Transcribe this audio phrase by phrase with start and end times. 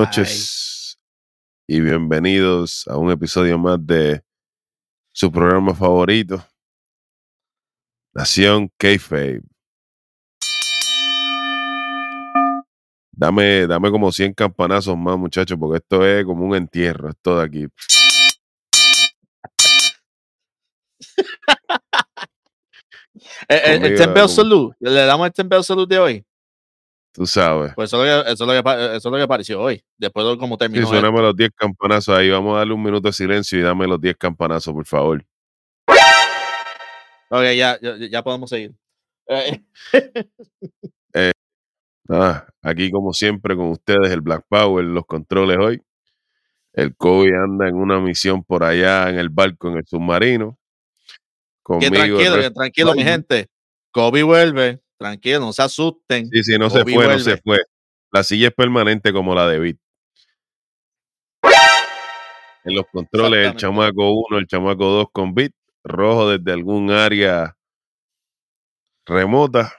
[0.00, 0.98] Noches
[1.66, 4.22] y bienvenidos a un episodio más de
[5.10, 6.44] su programa favorito,
[8.14, 9.40] Nación K-Fame.
[13.10, 17.44] Dame, dame como 100 campanazos más, muchachos, porque esto es como un entierro, esto de
[17.46, 17.66] aquí.
[23.48, 26.26] Eh, eh, el Temple como- Salud, le damos el Temple Salud de hoy.
[27.16, 27.72] Tú sabes.
[27.74, 29.60] Pues eso es lo que, eso es lo que, pa- eso es lo que apareció
[29.60, 30.86] hoy, después de cómo Sí, terminó.
[30.86, 32.28] suéname los 10 campanazos ahí.
[32.30, 35.24] Vamos a darle un minuto de silencio y dame los 10 campanazos, por favor.
[37.28, 38.74] Ok, ya, ya, ya podemos seguir.
[39.28, 39.60] Eh,
[42.08, 45.82] Ah, aquí como siempre con ustedes el Black Power, los controles hoy.
[46.72, 50.56] El Kobe anda en una misión por allá en el barco, en el submarino.
[51.64, 53.48] Conmigo tranquilo, que tranquilo, mi gente.
[53.90, 56.28] Kobe vuelve, tranquilo, no se asusten.
[56.28, 57.58] Sí, sí, no se fue, no se fue.
[58.12, 59.76] La silla es permanente como la de Beat.
[62.64, 65.52] En los controles, el chamaco 1, el chamaco 2 con Beat.
[65.84, 67.56] Rojo desde algún área
[69.06, 69.72] remota.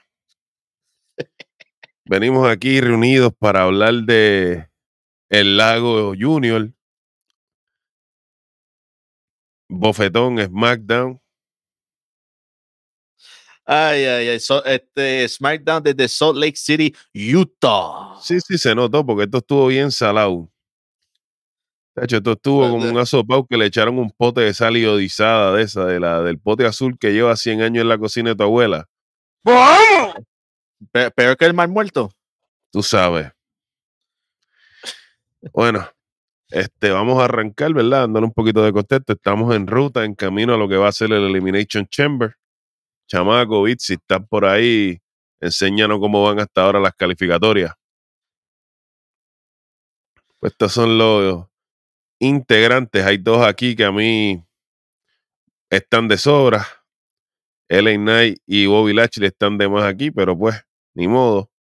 [2.05, 4.69] Venimos aquí reunidos para hablar de
[5.29, 6.71] el Lago Junior.
[9.69, 11.19] Bofetón SmackDown.
[13.69, 14.39] Ay, ay, ay.
[14.39, 18.15] so- este SmackDown desde Salt Lake City, Utah.
[18.21, 20.49] Sí, sí, se notó porque esto estuvo bien salado.
[21.93, 24.77] De hecho, esto estuvo Pues, como un asopao que le echaron un pote de sal
[24.77, 28.29] iodizada de esa, de la, del pote azul que lleva 100 años en la cocina
[28.29, 28.87] de tu abuela.
[30.91, 32.09] Pe- Peor que el mar muerto.
[32.71, 33.31] Tú sabes.
[35.53, 35.85] Bueno,
[36.49, 38.01] este, vamos a arrancar, ¿verdad?
[38.01, 39.11] Dándole un poquito de contexto.
[39.13, 42.36] Estamos en ruta, en camino a lo que va a ser el Elimination Chamber.
[43.07, 44.99] Chamaco, Bit, si estás por ahí,
[45.39, 47.73] enséñanos cómo van hasta ahora las calificatorias.
[50.39, 51.47] Pues estos son los
[52.19, 53.05] integrantes.
[53.05, 54.43] Hay dos aquí que a mí
[55.69, 56.65] están de sobra.
[57.69, 60.55] LA Knight y Bobby Lashley están de más aquí, pero pues,
[60.93, 61.51] ni modo.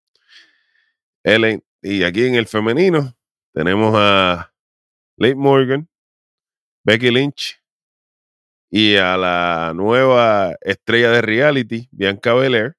[1.23, 3.13] LA, y aquí en el femenino
[3.53, 4.53] tenemos a
[5.17, 5.89] Liv Morgan,
[6.85, 7.59] Becky Lynch
[8.69, 12.75] y a la nueva estrella de reality, Bianca Belair.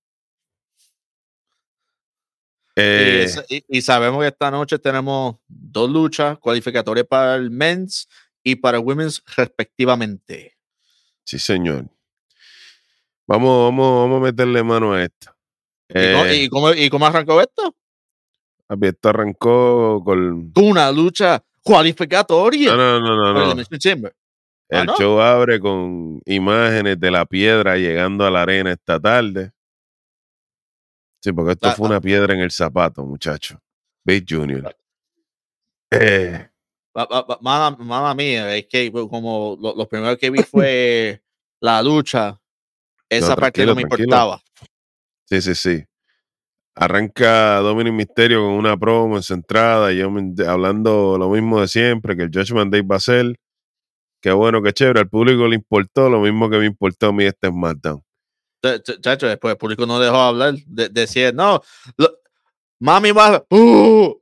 [2.77, 8.09] Y, Eh, y- y sabemos que esta noche tenemos dos luchas cualificatorias para el men's
[8.45, 10.57] y para el women's respectivamente.
[11.25, 11.87] sí, señor.
[13.27, 15.35] Vamos, vamos, vamos a meterle mano a esto.
[15.91, 17.75] ¿Y, cómo, Eh, y cómo- y cómo arrancó esto?
[18.81, 20.53] esto arrancó con.
[20.57, 22.75] Una lucha cualificatoria.
[22.75, 23.35] No, no, no, no.
[23.35, 23.55] para
[24.69, 24.79] el no.
[24.79, 24.97] Ah, El ¿no?
[24.99, 29.53] show abre con imágenes de la piedra llegando a la arena esta tarde.
[31.23, 31.91] Sí, porque esto Ah, fue ah.
[31.93, 33.61] una piedra en el zapato, muchacho.
[34.05, 34.75] Big Junior.
[35.91, 36.49] Eh,
[37.41, 41.23] Mala, mala mía, es que como lo, lo primero que vi fue
[41.61, 42.41] la lucha.
[43.09, 44.05] Esa parte tranquilo, no me tranquilo.
[44.05, 44.43] importaba.
[45.27, 45.85] sí, sí, sí.
[46.75, 49.93] Arranca Dominic Misterio con una promo en su entrada.
[49.93, 50.11] Y yo
[50.49, 53.37] hablando lo mismo de siempre, que el Judgment Day va a ser.
[54.21, 55.01] Qué bueno, qué chévere.
[55.01, 58.03] Al público le importó lo mismo que me importó a mí este SmackDown.
[58.63, 60.55] Ch- ch- Chacho, después el público no dejó hablar.
[60.67, 61.61] De, decía, no,
[61.97, 62.19] lo-
[62.81, 63.45] mami va.
[63.51, 64.15] Uh,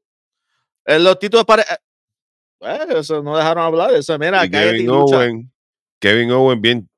[0.85, 1.63] en los títulos para.
[1.63, 1.77] eh,
[2.61, 3.95] eh, eso no dejaron hablar.
[3.95, 4.91] Eso, mira, y Kevin.
[4.91, 5.53] Owen,
[5.99, 6.89] Kevin Owen bien,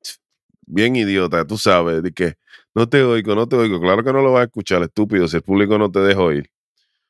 [0.65, 2.33] bien idiota, tú sabes, de que
[2.75, 3.79] no te oigo, no te oigo.
[3.79, 6.49] Claro que no lo vas a escuchar, estúpido, si el público no te deja oír.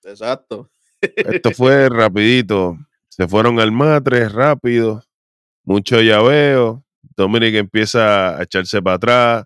[0.04, 0.70] Exacto.
[1.02, 2.78] Esto fue rapidito.
[3.10, 5.04] Se fueron al matre, rápido.
[5.70, 6.84] Mucho llaveo.
[7.16, 9.44] Dominic empieza a echarse para atrás,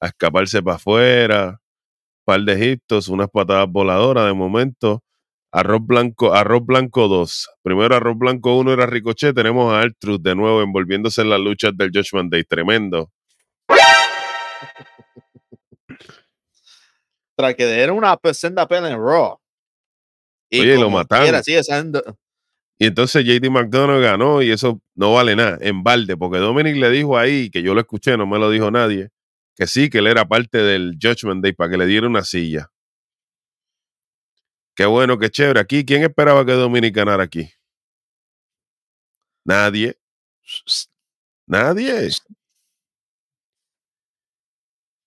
[0.00, 1.60] a escaparse para afuera.
[2.24, 5.04] Par de egiptos, unas patadas voladoras de momento.
[5.52, 7.48] Arroz blanco, arroz blanco 2.
[7.62, 9.36] Primero arroz blanco 1 era Ricochet.
[9.36, 12.42] Tenemos a Altruth de nuevo envolviéndose en las luchas del Judgment Day.
[12.42, 13.12] Tremendo.
[17.36, 19.38] Tras que era una senda pena en Raw.
[20.50, 21.24] Y Oye, lo mataron.
[21.24, 22.02] quiera, sigue siendo-
[22.82, 26.90] Y entonces JD McDonough ganó y eso no vale nada, en balde, porque Dominic le
[26.90, 29.10] dijo ahí, que yo lo escuché, no me lo dijo nadie,
[29.54, 32.72] que sí, que él era parte del Judgment Day para que le diera una silla.
[34.74, 35.60] Qué bueno, qué chévere.
[35.60, 37.52] Aquí, ¿quién esperaba que Dominic ganara aquí?
[39.44, 39.96] Nadie.
[41.46, 42.10] Nadie.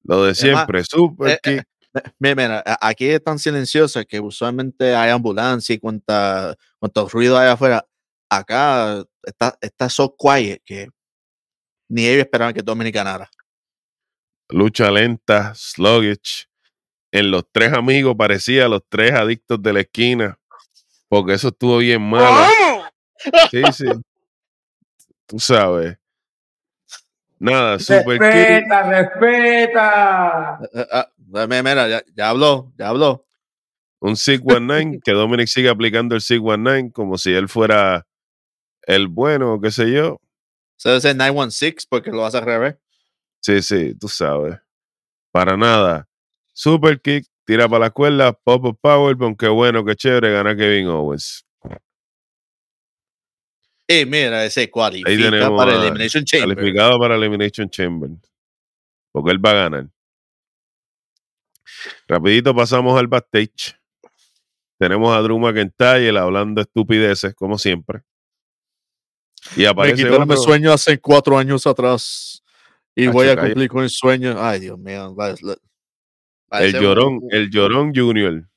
[0.03, 1.67] Lo de siempre, super eh, eh, kick.
[2.19, 7.85] Mira, aquí es tan silencioso que usualmente hay ambulancia y cuánta, cuánto ruido hay afuera.
[8.29, 10.87] Acá está, está so quiet que
[11.89, 13.29] ni ellos esperaban que Dominic ganara.
[14.49, 16.47] lucha lenta, sluggish.
[17.11, 20.37] En los tres amigos parecía los tres adictos de la esquina.
[21.07, 22.47] Porque eso estuvo bien malo.
[23.51, 23.85] Sí, sí.
[25.25, 25.97] Tú sabes.
[27.39, 28.21] Nada, Super Kick.
[28.21, 30.59] Respeta, respeta.
[30.61, 31.11] Eh, eh, ah,
[31.47, 33.25] mira, ya, ya habló, ya habló.
[33.99, 38.05] Un 619, que Dominic sigue aplicando el 619 como si él fuera
[38.83, 40.19] el bueno o qué sé yo.
[40.77, 42.75] Se dice 916 porque lo hace al revés.
[43.41, 44.59] Sí, sí, tú sabes.
[45.31, 46.07] Para nada.
[46.53, 50.87] Super kick, tira para la cuerda, pop up power, qué bueno, qué chévere, gana Kevin
[50.87, 51.45] Owens.
[53.87, 56.55] Y mira, ese cualifica para a- Elimination Chamber.
[56.55, 58.09] Calificado para Elimination Chamber.
[59.11, 59.89] Porque él va a ganar.
[62.07, 63.75] Rapidito pasamos al backstage.
[64.77, 68.01] Tenemos a Drew McIntyre hablando estupideces, como siempre.
[69.55, 72.43] Y Me aparece quitaron mi sueño hace cuatro años atrás.
[72.95, 74.35] Y voy a cumplir con el sueño.
[74.37, 75.15] Ay, Dios mío.
[76.51, 78.47] el un- llorón, el llorón junior.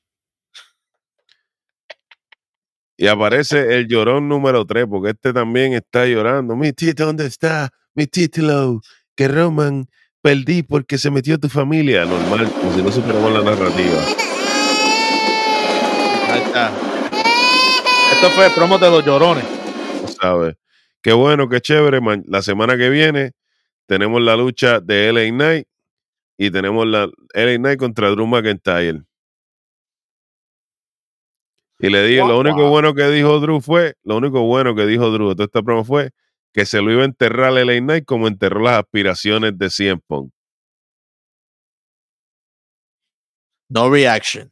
[2.97, 6.55] Y aparece el llorón número 3, porque este también está llorando.
[6.55, 7.69] Mi tito, ¿dónde está?
[7.93, 8.81] Mi título.
[9.15, 9.87] Que Roman
[10.21, 12.05] perdí porque se metió tu familia.
[12.05, 13.99] Normal, como si no superamos la narrativa.
[16.29, 16.71] Ahí está.
[18.13, 19.45] Esto fue promo de los llorones.
[20.21, 20.55] ¿Sabes?
[21.01, 22.01] Qué bueno, qué chévere.
[22.01, 22.23] man.
[22.27, 23.31] La semana que viene
[23.85, 25.67] tenemos la lucha de LA Knight
[26.37, 29.03] y tenemos la LA Knight contra Drew McIntyre.
[31.81, 35.09] Y le dije, lo único bueno que dijo Drew fue, lo único bueno que dijo
[35.11, 36.11] Drew de toda esta promo fue
[36.53, 40.01] que se lo iba a enterrar a LA Knight como enterró las aspiraciones de CM
[40.07, 40.31] Punk.
[43.69, 44.49] No reaction.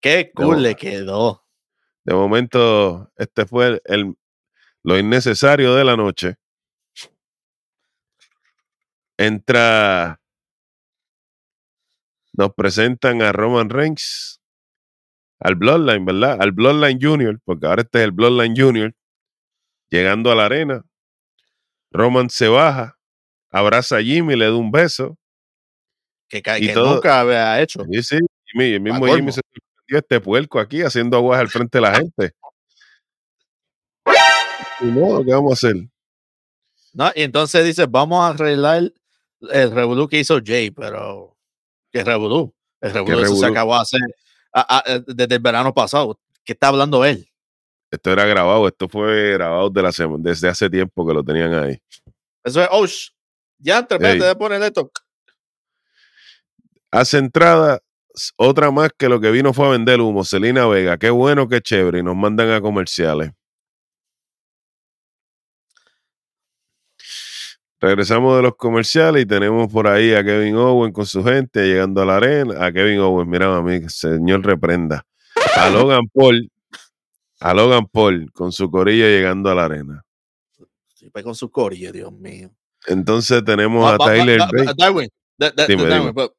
[0.00, 0.60] Qué cool No.
[0.62, 1.44] le quedó.
[2.04, 4.14] De momento, este fue el,
[4.84, 6.36] lo innecesario de la noche.
[9.18, 10.20] Entra.
[12.32, 14.40] Nos presentan a Roman Reigns,
[15.40, 16.38] al Bloodline, ¿verdad?
[16.40, 18.94] Al Bloodline Junior, porque ahora este es el Bloodline Junior.
[19.90, 20.84] Llegando a la arena,
[21.90, 22.98] Roman se baja,
[23.50, 25.16] abraza a Jimmy, le da un beso.
[26.28, 27.82] Que, ca- Y que todo- nunca había hecho.
[27.90, 29.06] Y sí, Jimmy, el mismo.
[29.06, 32.32] Jimmy se sorprendió este puerco aquí haciendo aguas al frente de la gente.
[34.80, 35.76] Y no, ¿qué vamos a hacer?
[36.92, 37.10] ¿no?
[37.14, 38.92] Y entonces dice, vamos a arreglar
[39.40, 41.36] el revolú que hizo Jay, pero
[41.92, 42.54] ¿qué revolú?
[42.80, 43.96] El revolú se acabó hace,
[44.52, 46.18] a- a- desde el verano pasado.
[46.44, 47.28] ¿Qué está hablando él?
[47.90, 51.54] Esto era grabado, esto fue grabado de la sema- desde hace tiempo que lo tenían
[51.54, 51.80] ahí.
[52.44, 52.86] Eso es, oh,
[53.58, 54.90] ya, espérate, de poner esto.
[56.90, 57.80] Hace entrada,
[58.36, 60.24] otra más que lo que vino fue a vender humo.
[60.24, 61.98] Celina Vega, qué bueno, qué chévere.
[61.98, 63.32] Y nos mandan a comerciales.
[67.80, 72.02] Regresamos de los comerciales y tenemos por ahí a Kevin Owen con su gente llegando
[72.02, 72.64] a la arena.
[72.66, 75.04] A Kevin Owen, mira, a mí, señor reprenda.
[75.56, 76.50] A Logan Paul,
[77.40, 80.04] a Logan Paul con su corillo llegando a la arena.
[80.94, 82.50] Siempre con su corillo, Dios mío.
[82.86, 84.74] Entonces tenemos Va- a va- Tyler va- Bate.
[84.76, 86.14] Darwin, da- da- Dime, Darwin, dime.
[86.14, 86.36] pero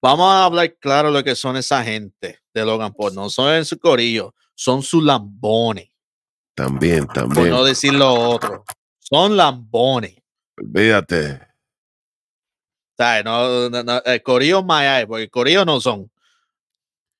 [0.00, 3.14] vamos a hablar claro lo que son esa gente de Logan Paul.
[3.14, 5.90] No son su corillo, son sus lambones.
[6.54, 7.50] También, Por también.
[7.50, 8.64] no decir lo otro.
[8.98, 10.16] Son lambones.
[10.58, 11.40] Olvídate.
[12.96, 13.24] ¿Sabes?
[13.24, 16.10] No, no, no, el corillo Maya, porque el corillo no son.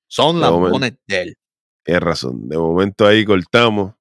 [0.08, 1.38] Son lambones de él.
[1.86, 2.48] Tienes razón.
[2.48, 3.94] De momento ahí cortamos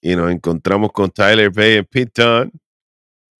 [0.00, 2.50] y nos encontramos con Tyler Bay en Pitton.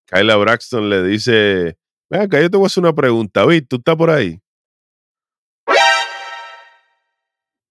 [0.06, 1.76] Kyla Braxton le dice:
[2.08, 3.44] Ven acá, yo te voy a hacer una pregunta.
[3.44, 4.40] Vic, ¿tú estás por ahí?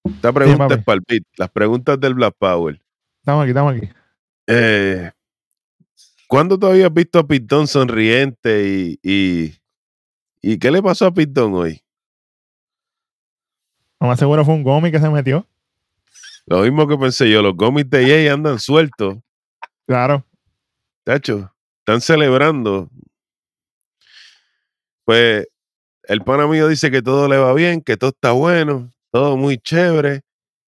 [0.04, 0.74] Esta pregunta papi.
[0.74, 1.28] es para el Pete.
[1.38, 2.82] Las preguntas del Black Power.
[3.22, 3.90] Estamos aquí, estamos aquí.
[4.48, 5.12] Eh,
[6.28, 9.56] ¿Cuándo tú habías visto a Pitón sonriente y, y,
[10.42, 11.82] y qué le pasó a Pitón hoy?
[14.02, 15.48] Lo más seguro fue un gomi que se metió.
[16.48, 19.18] Lo mismo que pensé yo, los gomis de Jay andan sueltos.
[19.86, 20.26] Claro.
[21.04, 22.90] Tacho, están celebrando.
[25.04, 25.46] Pues
[26.04, 29.58] el pana mío dice que todo le va bien, que todo está bueno, todo muy
[29.58, 30.22] chévere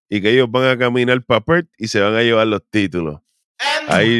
[0.10, 3.22] y que ellos van a caminar para Perth y se van a llevar los títulos.
[3.88, 4.20] Ahí,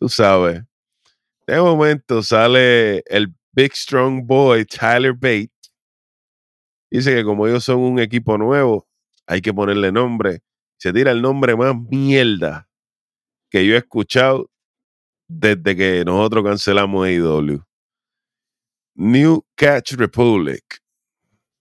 [0.00, 0.62] tú sabes.
[1.46, 5.55] De momento sale el Big Strong Boy Tyler Bate.
[6.90, 8.86] Dice que como ellos son un equipo nuevo,
[9.26, 10.42] hay que ponerle nombre.
[10.78, 12.68] Se tira el nombre más mierda
[13.50, 14.50] que yo he escuchado
[15.28, 17.64] desde que nosotros cancelamos AEW.
[18.94, 20.80] New Catch Republic.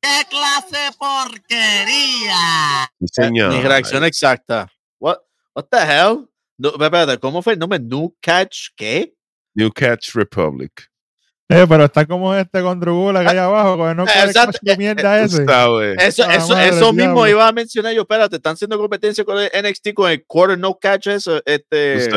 [0.01, 2.83] ¡Qué clase porquería!
[2.99, 3.53] Eh, señor.
[3.53, 4.71] Mi reacción exacta.
[4.99, 5.17] What,
[5.53, 6.29] what the hell?
[6.57, 7.79] No, espérate, ¿cómo fue el nombre?
[7.79, 9.15] New Catch, ¿qué?
[9.55, 10.89] New Catch Republic.
[11.47, 14.59] Eh, pero está como este con Drugula que hay abajo, con el no quiere Exacto.
[14.77, 15.43] mierda ese.
[15.43, 18.01] Eso, Ah, eso, madre eso mismo iba a mencionar yo.
[18.01, 22.09] Espérate, están haciendo competencia con el NXT con el quarter no catch eso, este,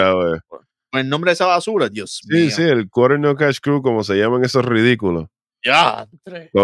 [0.91, 2.51] con el nombre de esa basura, Dios Sí, mío.
[2.51, 5.27] sí, el Quarter No Cash Crew, como se llaman esos ridículos.
[5.63, 6.07] Ya,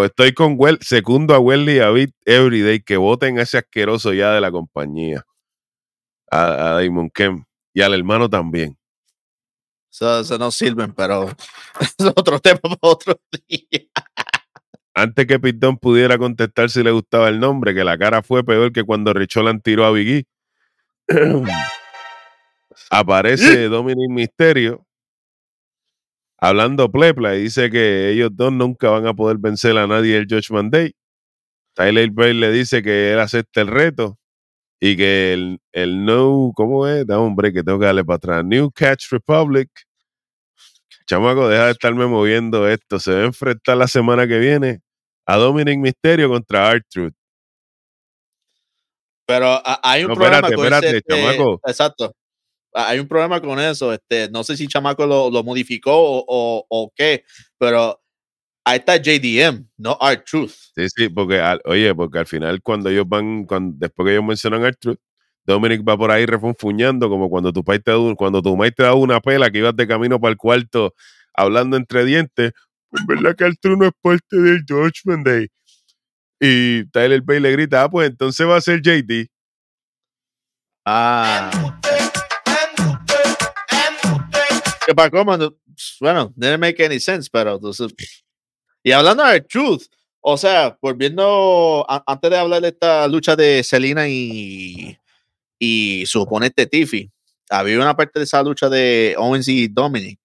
[0.05, 4.15] estoy con Wel, segundo a Welly y a Beat Everyday que voten a ese asqueroso
[4.15, 5.23] ya de la compañía.
[6.31, 7.45] A, a Damon Kemp.
[7.75, 8.79] Y al hermano también.
[9.95, 11.29] Eso, eso no sirven, pero
[11.81, 13.15] es otro tema para otro
[13.49, 13.87] día.
[14.93, 18.73] Antes que Pitón pudiera contestar si le gustaba el nombre, que la cara fue peor
[18.73, 20.27] que cuando Richolan tiró a Biggie.
[22.91, 24.85] Aparece Dominic Misterio
[26.39, 30.27] hablando plepla y dice que ellos dos nunca van a poder vencer a nadie el
[30.29, 30.97] Judgment Day.
[31.73, 34.19] Tyler Bate le dice que él acepta el reto
[34.87, 37.07] y que el, el no, ¿cómo es?
[37.07, 38.45] Da un break que tengo que darle para atrás.
[38.45, 39.71] New Catch Republic.
[41.07, 43.01] Chamaco, deja de estarme moviendo esto.
[43.01, 44.83] Se va a enfrentar la semana que viene
[45.25, 47.15] a Dominic Misterio contra R-Truth.
[49.27, 51.61] Pero ah, hay un No, problema espérate, con espérate, ese, chamaco.
[51.67, 52.15] Exacto.
[52.75, 53.91] Ah, Hay un problema con eso.
[53.91, 57.25] Este, no sé si Chamaco lo, lo modificó o, o, o qué,
[57.57, 58.03] pero
[58.65, 60.53] ahí está JDM, no Art Truth.
[60.75, 64.25] Sí, sí, porque, al- oye, porque al final cuando ellos van, cuando, después que ellos
[64.25, 64.99] mencionan R-Truth,
[65.47, 68.75] Dominic va por ahí refunfuñando como cuando tu país te da un- cuando tu maíz
[68.75, 70.95] te da una pela que ibas de camino para el cuarto
[71.35, 72.53] hablando entre dientes.
[72.93, 75.49] En verdad que R-Truth no es parte del Judgment Day.
[76.41, 79.29] Y Tyler Bay le grita, ah, pues entonces va a ser JD.
[80.87, 81.51] Ah.
[84.87, 85.55] Que para cómo, no-
[86.01, 87.93] bueno, didn't make any sense, pero entonces.
[88.85, 89.85] Y hablando de Truth,
[90.21, 94.97] o sea, volviendo a- antes de hablar de esta lucha de Selena y,
[95.59, 97.11] y su oponente Tiffy,
[97.51, 100.21] había una parte de esa lucha de Owens y Dominic,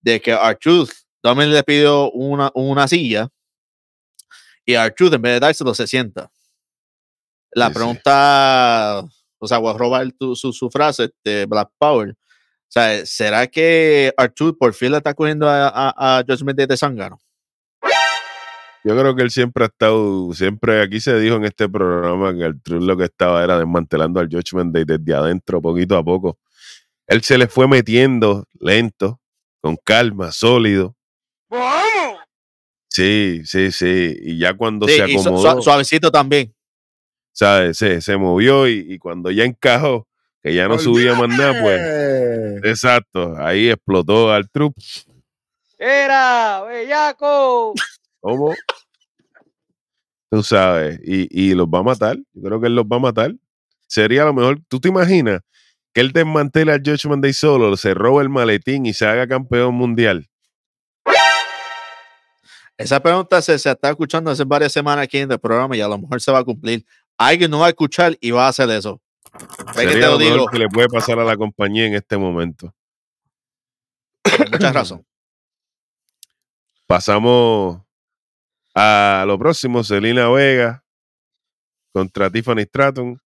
[0.00, 0.90] de que R-Truth,
[1.22, 3.28] Dominic le pidió una, una silla
[4.64, 6.30] y R-Truth en vez de dárselo se sienta.
[7.52, 7.78] La Sí, sí.
[7.78, 9.04] pregunta,
[9.38, 12.10] o sea, voy a robar tu- su, su frase de Black Power.
[12.10, 12.16] O
[12.68, 17.18] sea, ¿será que R-Truth por fin le está cogiendo a, a, a Judgment de Sangano?
[18.86, 22.44] Yo creo que él siempre ha estado, siempre aquí se dijo en este programa que
[22.44, 26.38] el Truth lo que estaba era desmantelando al Judgment Day desde adentro, poquito a poco.
[27.08, 29.20] Él se le fue metiendo lento,
[29.60, 30.94] con calma, sólido.
[32.88, 34.16] Sí, sí, sí.
[34.22, 36.54] Y ya cuando Sí, se acomodó, sua- suavecito también.
[37.32, 37.76] ¿sabes?
[37.76, 40.06] Se, se movió y, y cuando ya encajó,
[40.42, 41.80] que ya no subía más nada, pues,
[42.64, 44.74] exacto, ahí explotó al trup.
[45.76, 47.74] ¡Era, bellaco!
[48.20, 48.54] ¿Cómo?
[50.36, 52.18] Tú sabes, y, y los va a matar.
[52.34, 53.34] Yo creo que él los va a matar.
[53.86, 54.60] Sería lo mejor.
[54.68, 55.40] ¿Tú te imaginas
[55.94, 59.74] que él desmantele al Judgment Day solo, se roba el maletín y se haga campeón
[59.76, 60.28] mundial?
[62.76, 65.88] Esa pregunta se, se está escuchando hace varias semanas aquí en el programa y a
[65.88, 66.84] lo mejor se va a cumplir.
[67.16, 69.00] Alguien no va a escuchar y va a hacer eso.
[69.74, 70.50] Ve que te Sería lo lo mejor digo.
[70.50, 72.74] que le puede pasar a la compañía en este momento.
[74.36, 75.06] con Mucha razón.
[76.86, 77.85] Pasamos
[78.76, 80.84] a lo próximo, Selena Vega
[81.92, 83.18] contra Tiffany Stratton.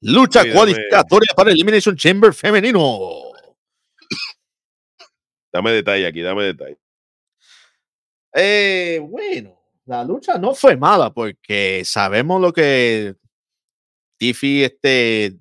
[0.00, 2.80] Lucha cualificatoria para Elimination Chamber femenino.
[5.52, 6.78] Dame detalle aquí, dame detalle.
[8.34, 13.14] Eh, bueno, la lucha no fue mala porque sabemos lo que
[14.18, 15.36] Tiffy este,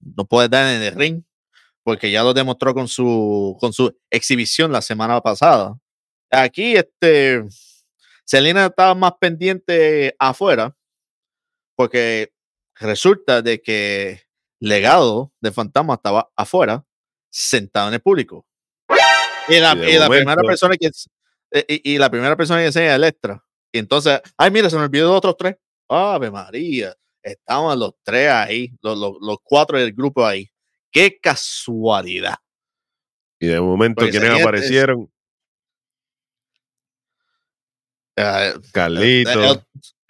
[0.00, 1.22] no puede dar en el ring
[1.82, 5.78] porque ya lo demostró con su, con su exhibición la semana pasada.
[6.30, 7.44] Aquí, este,
[8.24, 10.76] Selena estaba más pendiente afuera
[11.76, 12.32] porque
[12.74, 14.22] resulta de que
[14.60, 16.84] Legado de Fantasma estaba afuera
[17.30, 18.46] sentado en el público.
[19.48, 20.90] Y la, Y de y la primera persona que
[21.50, 23.42] eh, y, y la primera persona que enseña es Electra.
[23.72, 25.56] Y entonces, ay, mira, se me olvidó de otros tres.
[25.88, 30.50] Ave María, estaban los tres ahí, los, los, los cuatro del grupo ahí.
[30.90, 32.36] Qué casualidad.
[33.40, 35.12] Y de momento, Porque ¿quiénes Selena es- aparecieron?
[38.20, 39.44] Eh, Carlito.
[39.44, 39.60] eh,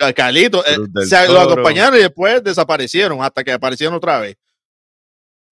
[0.00, 4.36] eh, Carlito, eh, del se lo acompañaron y después desaparecieron hasta que aparecieron otra vez.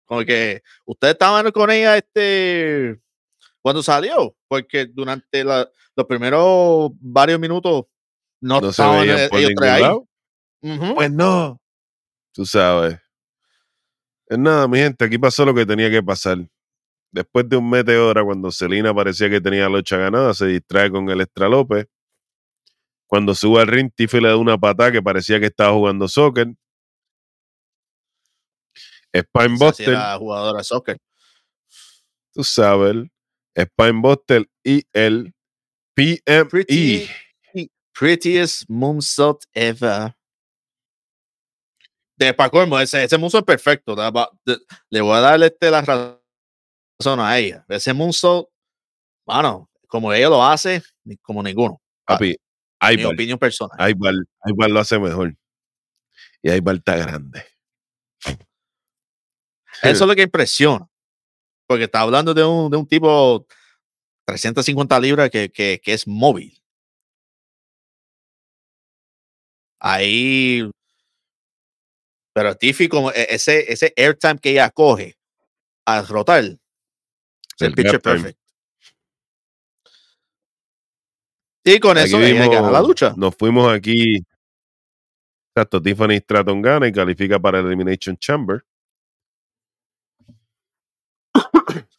[0.05, 2.99] Como que ustedes estaban con ella este
[3.61, 7.85] cuando salió, porque durante la- los primeros varios minutos
[8.41, 9.83] no, no se estaban veían eh, por ellos tres ahí.
[10.95, 11.61] Pues no.
[12.33, 12.99] Tú sabes.
[14.29, 16.39] Es nada, mi gente, aquí pasó lo que tenía que pasar.
[17.11, 21.09] Después de un meteora, cuando Celina parecía que tenía la lucha ganada, se distrae con
[21.09, 21.87] el Extra López.
[23.09, 26.49] Cuando sube al ring, Tiffy le da una patada que parecía que estaba jugando soccer.
[29.15, 30.99] Spinebuster, era jugadora de soccer.
[32.33, 33.07] tú sabes.
[33.59, 35.33] Spinebuster y el
[35.95, 36.45] PME.
[36.51, 37.09] Pretty-
[37.99, 40.15] Prettiest moonsault ever.
[42.19, 43.97] De pa' colmo, ese, ese moonsault es perfecto.
[44.91, 47.65] Le voy a darle este, la razón a ella.
[47.69, 48.49] Ese moonsault,
[49.27, 50.83] bueno, como ella lo hace,
[51.23, 51.81] como ninguno.
[52.05, 52.37] Papi,
[52.81, 53.77] Mi Aibar, opinión personal.
[53.81, 55.35] Aibar, Aibar lo hace mejor.
[56.43, 57.45] Y Aibar está grande.
[58.25, 58.41] Eso
[59.83, 60.89] es lo que impresiona.
[61.67, 63.47] Porque está hablando de un, de un tipo
[64.27, 66.61] 350 libras que, que, que es móvil.
[69.81, 70.71] Ahí.
[72.35, 75.17] Pero Tiffy, como e- ese, ese airtime que ella coge
[75.87, 76.59] al rotar, es
[77.61, 77.99] el time.
[77.99, 78.39] perfect.
[81.69, 83.13] Y con Aquí eso gana la vimos- lucha.
[83.17, 84.23] Nos fuimos aquí.
[85.53, 88.63] Exacto, Tiffany Stratton gana y califica para el Elimination Chamber.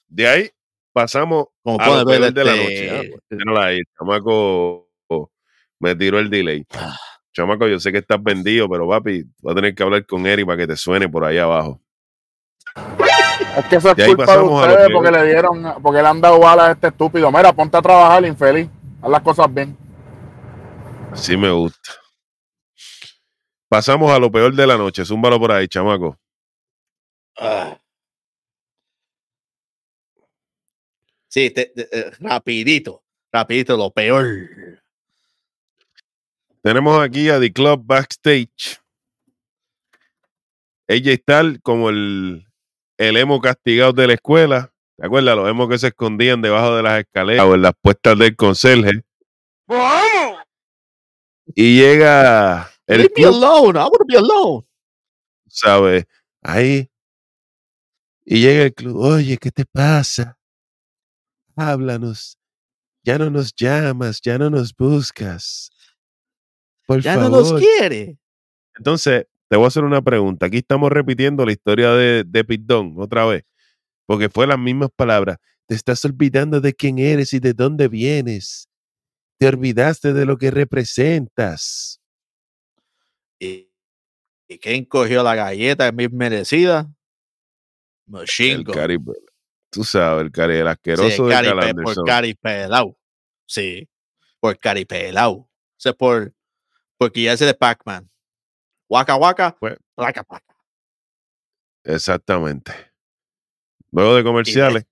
[0.08, 0.50] De ahí
[0.94, 3.12] pasamos Como a ver, peor de la este, noche.
[3.12, 4.90] Ah, pues, ahí, chamaco
[5.80, 6.66] me tiró el delay.
[7.36, 10.44] Chamaco, yo sé que estás vendido, pero papi, voy a tener que hablar con Eri
[10.44, 11.80] para que te suene por ahí abajo.
[13.58, 16.40] Es que eso es culpa de ustedes que- porque le dieron, porque le han dado
[16.40, 17.32] balas a este estúpido.
[17.32, 18.68] Mira, ponte a trabajar, infeliz.
[19.02, 19.78] Haz las cosas bien.
[21.12, 21.92] Así me gusta.
[23.70, 25.04] Pasamos a lo peor de la noche.
[25.06, 26.18] Zúmbalo por ahí, chamaco.
[27.38, 27.80] Ah.
[31.28, 34.26] Sí, te- te- eh, rapidito, rapidito, lo peor.
[36.64, 38.80] Tenemos aquí a The Club Backstage.
[40.88, 42.48] Ella está como el,
[42.98, 44.74] el emo castigado de la escuela.
[44.98, 45.36] ¿Te acuerdas?
[45.36, 49.04] Los emos que se escondían debajo de las escaleras o en las puestas del conserje.
[49.68, 50.40] ¡Vamos!
[51.56, 54.66] Y llega el Leave me alone, I want to be alone.
[55.48, 56.06] ¿sabes?
[56.42, 56.90] Ahí.
[58.26, 58.98] Y llega el club.
[58.98, 60.38] Oye, ¿qué te pasa?
[61.56, 62.38] Háblanos.
[63.04, 65.70] Ya no nos llamas, ya no nos buscas.
[66.86, 67.32] Por Ya favor.
[67.32, 68.18] no nos quiere.
[68.76, 70.46] Entonces, te voy a hacer una pregunta.
[70.48, 73.44] Aquí estamos repitiendo la historia de, de Dunne otra vez,
[74.08, 75.38] porque fue las mismas palabras.
[75.68, 78.70] Te estás olvidando de quién eres y de dónde vienes.
[79.38, 82.02] Te olvidaste de lo que representas.
[83.40, 83.70] ¿Y,
[84.48, 86.90] y quién cogió la galleta bien merecida?
[88.08, 88.98] Machine El cari,
[89.70, 92.98] tú sabes, el cari, el Sí, asqueroso el de pe- por cari pelao.
[93.46, 93.88] Sí,
[94.40, 95.34] por cari pelao.
[95.34, 96.34] O sea, por,
[96.98, 98.10] porque ya ese de Pac-Man.
[98.90, 100.56] Waka waka, Pues- placa placa.
[101.84, 102.72] Exactamente.
[103.92, 104.86] Luego de comerciales,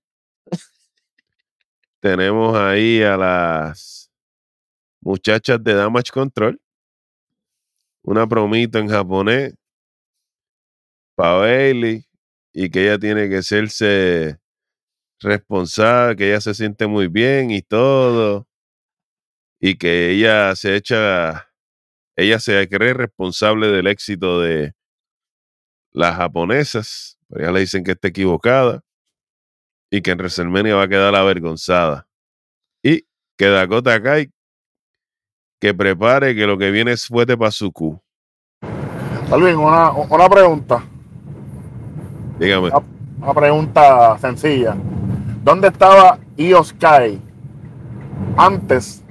[2.00, 4.10] tenemos ahí a las
[5.00, 6.60] muchachas de Damage Control.
[8.02, 9.54] Una promita en japonés
[11.14, 12.06] para Bailey
[12.52, 14.38] y que ella tiene que serse
[15.20, 18.48] responsable, que ella se siente muy bien y todo.
[19.60, 21.52] Y que ella se echa,
[22.16, 24.74] ella se cree responsable del éxito de
[25.92, 27.18] las japonesas.
[27.28, 28.85] Pero ya le dicen que está equivocada
[29.90, 32.06] y que en WrestleMania va a quedar avergonzada.
[32.82, 34.30] Y que Dakota Kai
[35.60, 38.00] que prepare que lo que viene es fuerte para su Q.
[39.30, 40.82] Alvin, una, una pregunta.
[42.38, 42.70] Dígame.
[43.18, 44.76] Una pregunta sencilla.
[45.42, 47.20] ¿Dónde estaba Io Sky
[48.36, 49.02] antes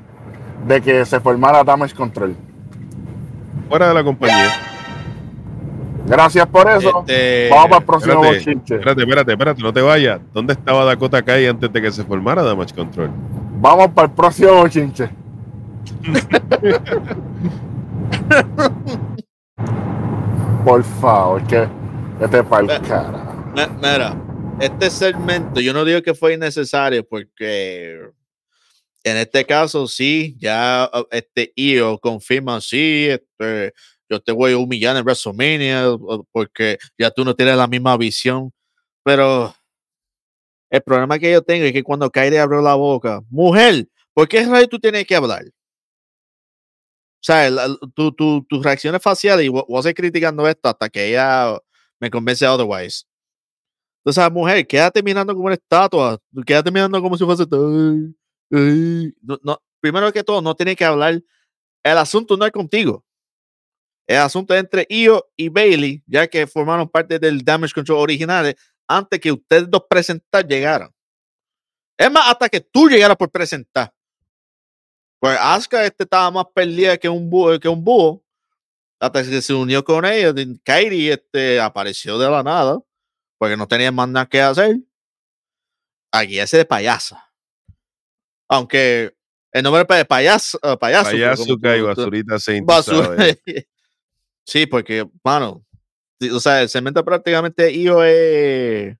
[0.67, 2.35] de que se formara Damage Control?
[3.67, 4.74] Fuera de la compañía.
[6.08, 7.00] Gracias por eso.
[7.00, 8.76] Este, Vamos para el próximo espérate, bochinche.
[8.76, 10.20] Espérate, espérate, espérate, no te vayas.
[10.34, 13.10] ¿Dónde estaba Dakota Kai antes de que se formara Damage Control?
[13.60, 15.10] Vamos para el próximo bochinche.
[20.63, 21.68] Por favor, que
[22.44, 23.36] para el Ve- cara.
[23.56, 24.15] mi- Mira,
[24.60, 28.00] este segmento yo no digo que fue innecesario porque
[29.04, 33.74] en este caso sí, ya este IO confirma, sí, este,
[34.10, 35.86] yo te voy a humillar en WrestleMania
[36.32, 38.52] porque ya tú no tienes la misma visión,
[39.04, 39.56] pero
[40.70, 44.44] el problema que yo tengo es que cuando Kairi abrió la boca, mujer, ¿por qué
[44.46, 45.44] rayo tú tienes que hablar?
[45.46, 45.52] O
[47.26, 51.10] sea, la- tu- tu- tus reacciones faciales, y voy a seguir criticando esto hasta que
[51.10, 51.58] ella
[52.00, 53.04] me convence otherwise.
[54.04, 57.46] Entonces, la mujer, quédate mirando como una estatua, quédate mirando como si fuese.
[58.52, 61.22] No, primero que todo, no tiene que hablar.
[61.84, 63.05] El asunto no es contigo.
[64.08, 68.56] El asunto entre Io y Bailey, ya que formaron parte del Damage Control original
[68.88, 70.91] antes que ustedes dos presentar llegaran.
[71.98, 73.91] Es más, hasta que tú llegaras por presentar.
[75.20, 78.24] Pues Asuka este estaba más perdida que un búho, que un búho
[79.00, 80.34] hasta que se unió con ella.
[80.34, 82.80] de- Kairi este, apareció de la nada
[83.39, 84.78] porque no tenía más nada que hacer.
[86.12, 87.32] Aquí ese de payasa.
[88.48, 89.15] Aunque
[89.52, 91.12] el nombre es payaso, eh, payaso.
[91.12, 92.68] Payaso y basurita Saint.
[92.68, 93.41] tú sabes.
[94.45, 95.63] sí, porque, mano,
[96.34, 98.95] o sea, el segmento prácticamente IO es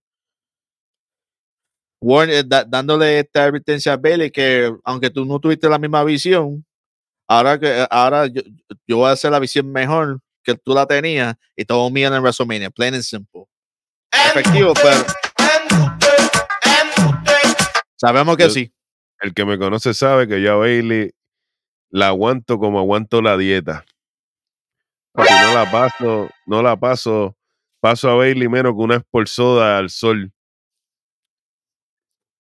[2.02, 6.04] Warren, eh, da- dándole esta advertencia a Bailey que aunque tú no tuviste la misma
[6.04, 6.66] visión,
[7.28, 8.42] ahora que eh, ahora yo,
[8.88, 12.22] yo voy a hacer la visión mejor que tú la tenías y todo mío en
[12.22, 13.46] WrestleMania, plain and simple.
[14.12, 15.04] Efectivo, pero
[18.00, 18.72] sabemos que sí.
[19.22, 21.12] El que me conoce sabe que yo a Bailey
[21.90, 23.86] la aguanto como aguanto la dieta.
[25.18, 27.38] Si no la paso, no la paso,
[27.80, 30.32] paso a Bailey menos que una esporzoda al sol.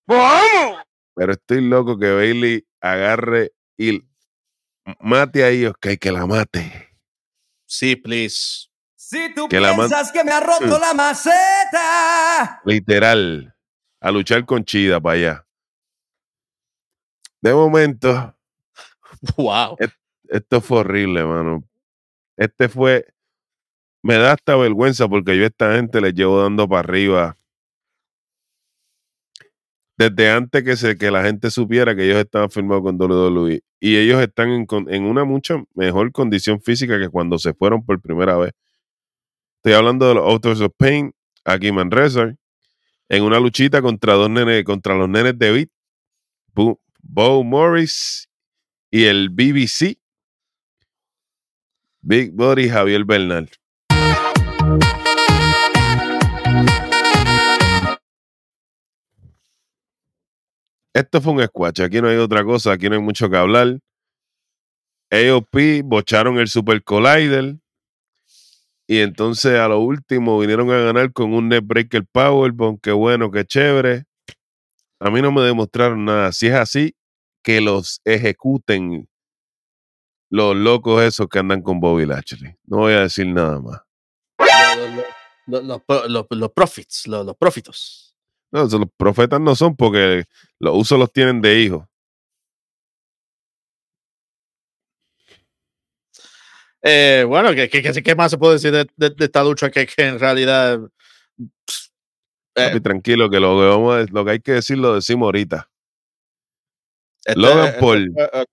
[0.07, 4.03] Pero estoy loco que Bailey agarre y
[4.99, 6.89] mate a ellos, que hay que la mate.
[7.65, 8.67] Sí, please.
[8.95, 10.81] Si tú Que la man- piensas que me ha roto Mm.
[10.81, 12.61] la maceta.
[12.65, 13.55] Literal.
[14.01, 15.47] A luchar con Chida para allá.
[17.41, 18.35] De momento,
[19.37, 19.77] Wow.
[20.29, 21.63] esto fue horrible, mano.
[22.37, 23.05] Este fue.
[24.03, 27.35] Me da hasta vergüenza porque yo a esta gente les llevo dando para arriba.
[29.97, 33.61] Desde antes que, se, que la gente supiera que ellos estaban firmados con WWE.
[33.79, 38.01] Y ellos están en, en una mucho mejor condición física que cuando se fueron por
[38.01, 38.51] primera vez.
[39.57, 41.11] Estoy hablando de los Authors of Pain,
[41.43, 42.35] aquí Manresa,
[43.09, 45.69] en una luchita contra dos nenes, contra los nenes de Beat,
[47.01, 48.29] Bo Morris
[48.91, 49.97] y el BBC,
[52.07, 53.49] Big Body Javier Bernal.
[60.93, 63.79] Esto fue un squash, aquí no hay otra cosa, aquí no hay mucho que hablar.
[65.09, 67.55] AOP bocharon el Super Collider.
[68.85, 72.79] Y entonces a lo último vinieron a ganar con un Netbreaker Powerbomb.
[72.81, 74.03] Qué bueno, qué chévere.
[74.99, 76.31] A mí no me demostraron nada.
[76.31, 76.95] Si es así,
[77.41, 79.07] que los ejecuten
[80.35, 82.53] los locos esos que andan con Bobby Lashley.
[82.65, 83.79] No voy a decir nada más.
[85.47, 88.13] Los, los, los, profits, los, profitos.
[88.51, 90.25] No, los profetas no son porque
[90.59, 91.87] los usos los tienen de hijos.
[96.81, 99.87] Eh, bueno, ¿qué, qué, qué- más se puede decir de, de- de esta lucha que,
[99.87, 100.79] que en realidad
[102.55, 105.25] eh, Papi, tranquilo, que lo que, vamos a- lo que hay que decir lo decimos
[105.27, 105.69] ahorita.
[107.25, 108.13] este- Logan este Paul.
[108.17, 108.45] eh,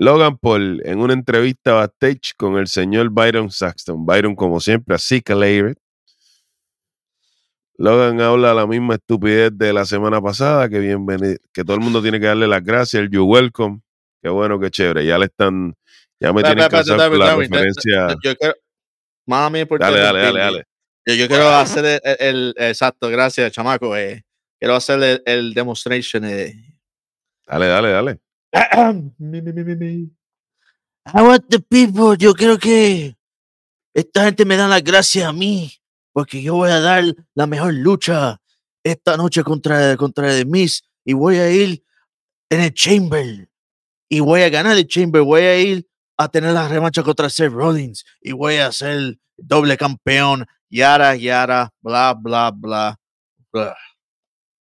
[0.00, 4.06] Logan Paul en una entrevista backstage con el señor Byron Saxton.
[4.06, 5.34] Byron, como siempre, así que.
[7.76, 12.00] Logan habla la misma estupidez de la semana pasada, que bienvenido, que todo el mundo
[12.00, 13.82] tiene que darle las gracias, el you welcome.
[14.22, 15.04] Qué bueno, qué chévere.
[15.04, 15.74] Ya le están,
[16.18, 18.16] ya me tienen espera, con la referencia.
[18.22, 18.54] Yo quiero.
[19.60, 20.64] Importa Dale, dale, dale, dale.
[21.04, 23.94] Yo, yo quiero hacer el, el- el- exacto, gracias, chamaco.
[23.94, 24.24] eh,
[24.58, 26.24] quiero hacer el, el demonstration.
[26.24, 26.54] eh.
[27.46, 28.18] Dale, dale, dale.
[28.52, 29.12] I
[31.22, 32.16] want the people.
[32.16, 33.16] Yo creo que
[33.94, 35.72] esta gente me da las gracias a mí
[36.12, 38.40] porque yo voy a dar la mejor lucha
[38.84, 41.84] esta noche contra, contra The Miz y voy a ir
[42.50, 43.48] en el Chamber
[44.08, 45.22] y voy a ganar el Chamber.
[45.22, 45.86] Voy a ir
[46.16, 50.46] a tener la revancha contra Seth Rollins y voy a ser doble campeón.
[50.68, 52.98] Yara, yara, bla, bla, bla.
[53.52, 53.76] bla.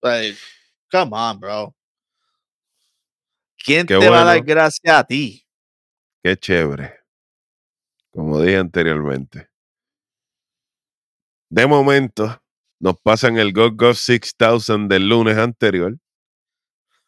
[0.01, 0.37] Like,
[0.91, 1.75] come on, bro.
[3.69, 5.45] ¿Quién Qué te va a dar gracias a ti?
[6.23, 7.01] Qué chévere.
[8.09, 9.47] Como dije anteriormente.
[11.51, 12.41] De momento,
[12.79, 15.99] nos pasan el God 6000 del lunes anterior,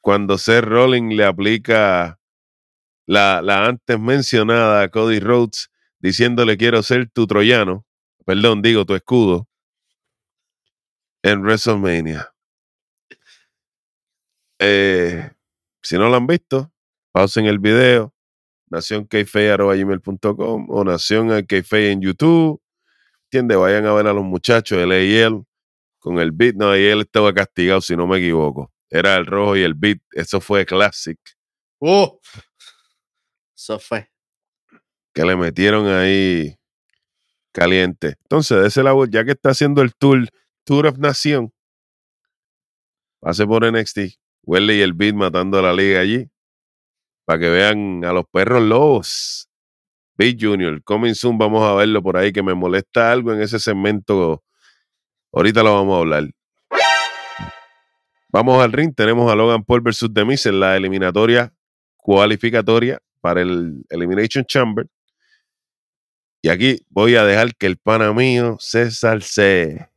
[0.02, 2.20] cuando Seth Rollins le aplica
[3.08, 7.88] la, la antes mencionada a Cody Rhodes, diciéndole quiero ser tu troyano,
[8.24, 9.48] perdón, digo tu escudo,
[11.24, 12.32] en WrestleMania.
[14.60, 15.32] Eh,
[15.82, 16.72] si no lo han visto,
[17.12, 18.14] pausen el video,
[18.70, 22.62] nacionkfei.com o Nación Kfei en YouTube.
[23.26, 23.58] ¿Entiendes?
[23.58, 25.46] Vayan a ver a los muchachos, el AL
[26.00, 26.56] con el beat.
[26.56, 28.72] No, él estaba castigado, si no me equivoco.
[28.90, 30.00] Era el rojo y el beat.
[30.12, 31.20] Eso fue classic.
[31.80, 32.20] ¡Oh!
[33.56, 34.10] Eso fue.
[35.14, 36.58] Que le metieron ahí
[37.52, 38.16] caliente.
[38.24, 40.28] Entonces, de ese lado, ya que está haciendo el tour,
[40.64, 41.54] Tour of Nación,
[43.20, 44.18] pase por NXT.
[44.44, 46.30] Welly y el beat matando a la liga allí.
[47.26, 49.48] Para que vean a los perros lobos.
[50.18, 53.60] Big Junior, coming soon, vamos a verlo por ahí, que me molesta algo en ese
[53.60, 54.44] segmento.
[55.32, 56.30] Ahorita lo vamos a hablar.
[58.30, 61.54] Vamos al ring, tenemos a Logan Paul versus The Miz en la eliminatoria
[61.98, 64.88] cualificatoria para el Elimination Chamber.
[66.42, 69.90] Y aquí voy a dejar que el pana mío, César C.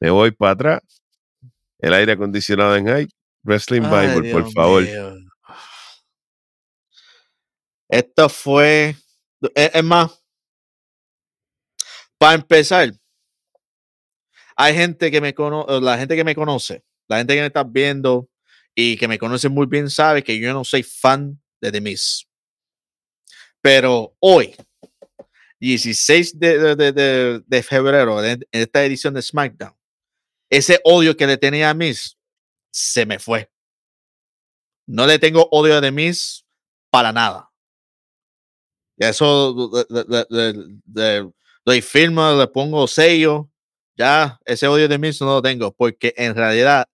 [0.00, 1.02] Me voy para atrás.
[1.78, 3.08] El aire acondicionado en high.
[3.44, 4.82] Wrestling Ay, Bible, por favor.
[4.82, 5.14] mío.
[7.88, 8.96] Esto fue.
[9.54, 10.22] Es, es más,
[12.18, 12.92] para empezar,
[14.56, 17.64] hay gente que me conoce, la gente que me conoce, la gente que me está
[17.64, 18.28] viendo
[18.74, 22.26] y que me conoce muy bien sabe que yo no soy fan de The Miz.
[23.60, 24.54] Pero hoy,
[25.60, 29.74] 16 de, de- de- febrero, en esta edición de SmackDown,
[30.50, 32.16] ese odio que le tenía a Miz
[32.72, 33.50] se me fue.
[34.86, 36.44] No le tengo odio The Miz
[36.90, 37.50] para nada.
[38.96, 41.32] Y eso le, le-
[41.64, 43.48] le- firma, le pongo sello.
[43.96, 46.86] Ya, ese odio de Miz no lo tengo, porque en realidad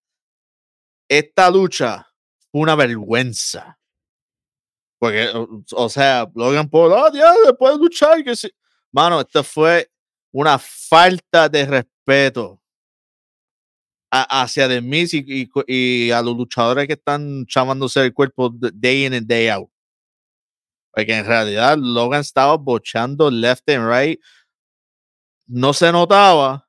[1.09, 2.07] esta lucha
[2.51, 3.79] fue una vergüenza.
[4.99, 8.23] Porque, o, o sea, Logan Paul, oh, ya, puede luchar.
[8.25, 8.51] Que sí".
[8.91, 9.91] Mano, esto fue
[10.33, 12.61] una falta de respeto
[14.11, 18.51] a- hacia The Miz y, y y a los luchadores que están chamándose el cuerpo
[18.51, 19.71] day in and day out.
[20.93, 24.21] Porque en realidad Logan estaba bochando left and right.
[25.47, 26.69] No se notaba,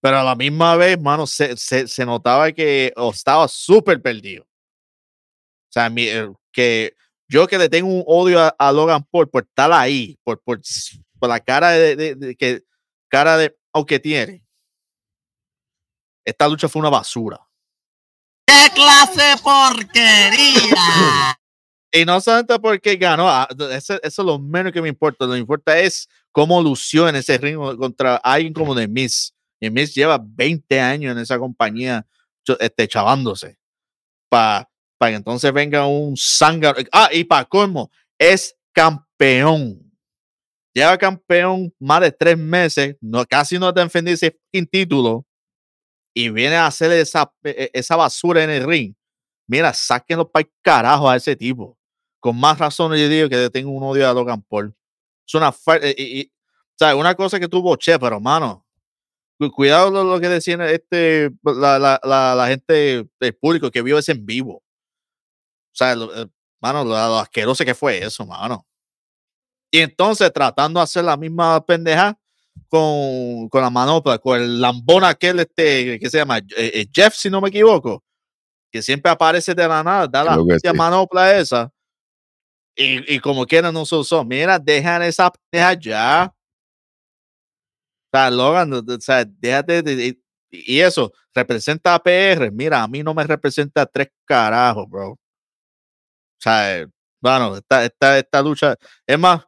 [0.00, 4.44] pero a la misma vez, mano, se, se, se notaba que estaba súper perdido.
[4.44, 6.94] O sea, mi- eh, que
[7.28, 10.60] yo que le tengo un odio a, a Logan Paul por estar ahí, por, por,
[11.18, 12.62] por la cara de, de- de- que
[13.08, 14.43] cara de aunque tiene.
[16.24, 17.38] Esta lucha fue una basura.
[18.46, 21.38] ¡Qué clase porquería!
[21.96, 25.24] Y no solamente porque ganó, ah, eso, eso es lo menos que me importa.
[25.24, 29.32] Lo que me importa es cómo lució en ese ring contra alguien como The Miz.
[29.60, 32.04] Y Miz lleva 20 años en esa compañía
[32.58, 33.58] este, chavándose.
[34.28, 36.78] Para que entonces venga un zángano.
[36.90, 39.80] Ah, y para colmo, es campeón.
[40.74, 42.96] Lleva campeón más de tres meses.
[43.00, 44.36] No, casi no te defendido ese
[44.68, 45.24] título.
[46.14, 48.94] Y viene a hacer esa, e- esa basura en el ring.
[49.48, 51.76] Mira, sáquenlo para el carajo a ese tipo
[52.24, 54.74] con más razón yo digo que tengo un odio a Logan Paul.
[55.28, 58.64] Es una eh, y, y- o sea, una cosa que tuvo Che, pero mano,
[59.38, 63.82] cu- cuidado lo, lo que decían este, la, la, la, la gente del público que
[63.82, 64.62] vio ese en vivo.
[65.72, 66.26] O sea, lo- eh,
[66.60, 68.66] mano, lo, lo asqueroso que fue eso, mano.
[69.70, 72.18] Y entonces tratando de hacer la misma pendeja
[72.68, 77.14] con, con la manopla, con el lambón aquel, este, que se llama Eh, eh, Jeff,
[77.14, 78.02] si no me equivoco,
[78.72, 80.76] que siempre aparece de la nada, da la Creo hostia sí.
[80.76, 81.70] manopla esa.
[82.76, 84.24] Y, y como quiera no se usó.
[84.24, 86.34] Mira, dejan esa pendeja ya.
[88.12, 92.50] O sea, Logan, o sea, déjate de, de- y eso representa a PR.
[92.52, 95.10] Mira, a mí no me representa tres carajos, bro.
[95.12, 95.18] O
[96.38, 96.86] sea, eh,
[97.20, 99.44] bueno, esta, esta, esta lucha, es más,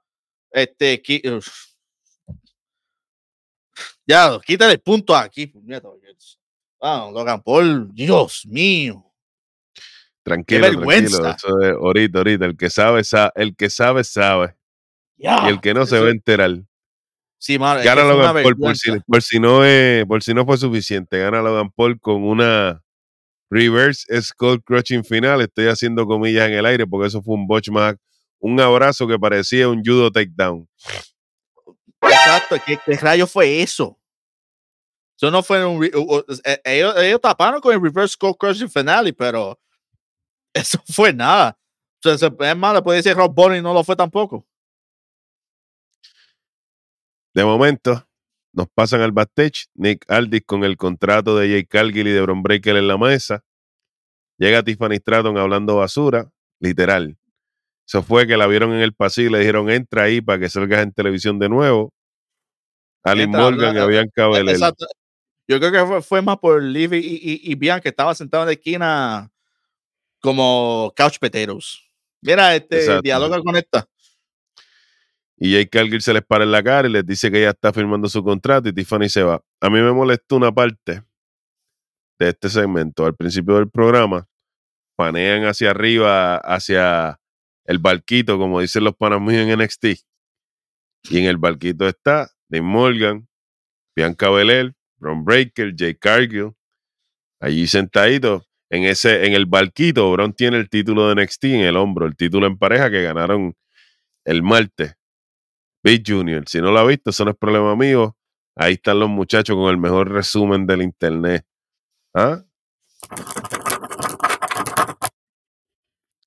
[0.50, 1.02] este,
[1.36, 1.48] uf.
[4.06, 5.46] Ya, quítale punto aquí.
[5.46, 6.38] puñeta, porque es-
[6.80, 9.02] Vamos, Logan Paul, Dios mío.
[10.22, 11.18] Tranquilo, vergüenza.
[11.20, 11.58] tranquilo.
[11.60, 12.44] Eso es ahorita, ahorita.
[12.46, 13.32] El que sabe, sabe.
[13.36, 14.56] El que sabe, sabe.
[15.16, 16.50] Y el que no se va a enterar.
[17.38, 19.04] Sí, que Gana Logan Paul por si, vergüenza.
[19.06, 21.18] por si no es, por si no fue suficiente.
[21.18, 22.82] Gana Logan Paul con una
[23.50, 25.40] reverse skull crushing final.
[25.40, 27.94] Estoy haciendo comillas en el aire porque eso fue un botch más.
[28.38, 30.68] Un abrazo que parecía un judo takedown.
[32.08, 33.98] Exacto, ¿qué, qué rayo fue eso?
[35.18, 35.82] Eso no fue un.
[35.84, 39.58] eh, ellos, taparon con el reverse skull crushing finale, pero
[40.54, 41.58] eso fue nada.
[42.04, 44.46] O sea, se- es le puede decir Rob Bonnie no lo fue tampoco.
[47.34, 48.06] De momento,
[48.52, 49.66] nos pasan al backstage.
[49.74, 53.42] Nick Aldis con el contrato de Jay Cargill y de Bron Breaker en la mesa.
[54.38, 57.18] Llega Tiffany Stratton hablando basura, literal.
[57.86, 60.48] Eso fue que la vieron en el pasillo y le dijeron, entra ahí para que
[60.48, 61.92] salgas en televisión de nuevo.
[63.10, 64.56] Ali Morgan y habla- Bianca Belair.
[64.56, 64.86] Exacto.
[65.48, 68.42] Yo creo que fue, fue más por Liv y, y, y Bian que estaba sentado
[68.42, 69.30] en la esquina
[70.20, 71.80] como couch potatoes.
[72.20, 73.88] Mira, este diálogo con esta.
[75.38, 77.72] Y Jay Cargill se les para en la cara y les dice que ella está
[77.72, 79.40] firmando su contrato y Tiffany se va.
[79.60, 81.04] A mí me molestó una parte
[82.18, 83.04] de este segmento.
[83.04, 84.26] Al principio del programa,
[84.96, 87.20] panean hacia arriba, hacia
[87.66, 89.84] el barquito, como dicen los panas míos en NXT.
[91.10, 93.28] Y en el barquito está Dave Morgan,
[93.94, 96.52] Bianca Belair, Bron Breaker, Jay Cargill.
[97.40, 98.46] Allí sentadito.
[98.68, 102.16] En, ese, en el barquito, Bron tiene el título de NXT en el hombro, el
[102.16, 103.54] título en pareja que ganaron
[104.24, 104.96] el martes.
[105.82, 106.42] Big Junior.
[106.48, 108.16] Si no lo ha visto, eso no es problema mío.
[108.56, 111.46] Ahí están los muchachos con el mejor resumen del internet.
[112.12, 112.42] ¿Ah?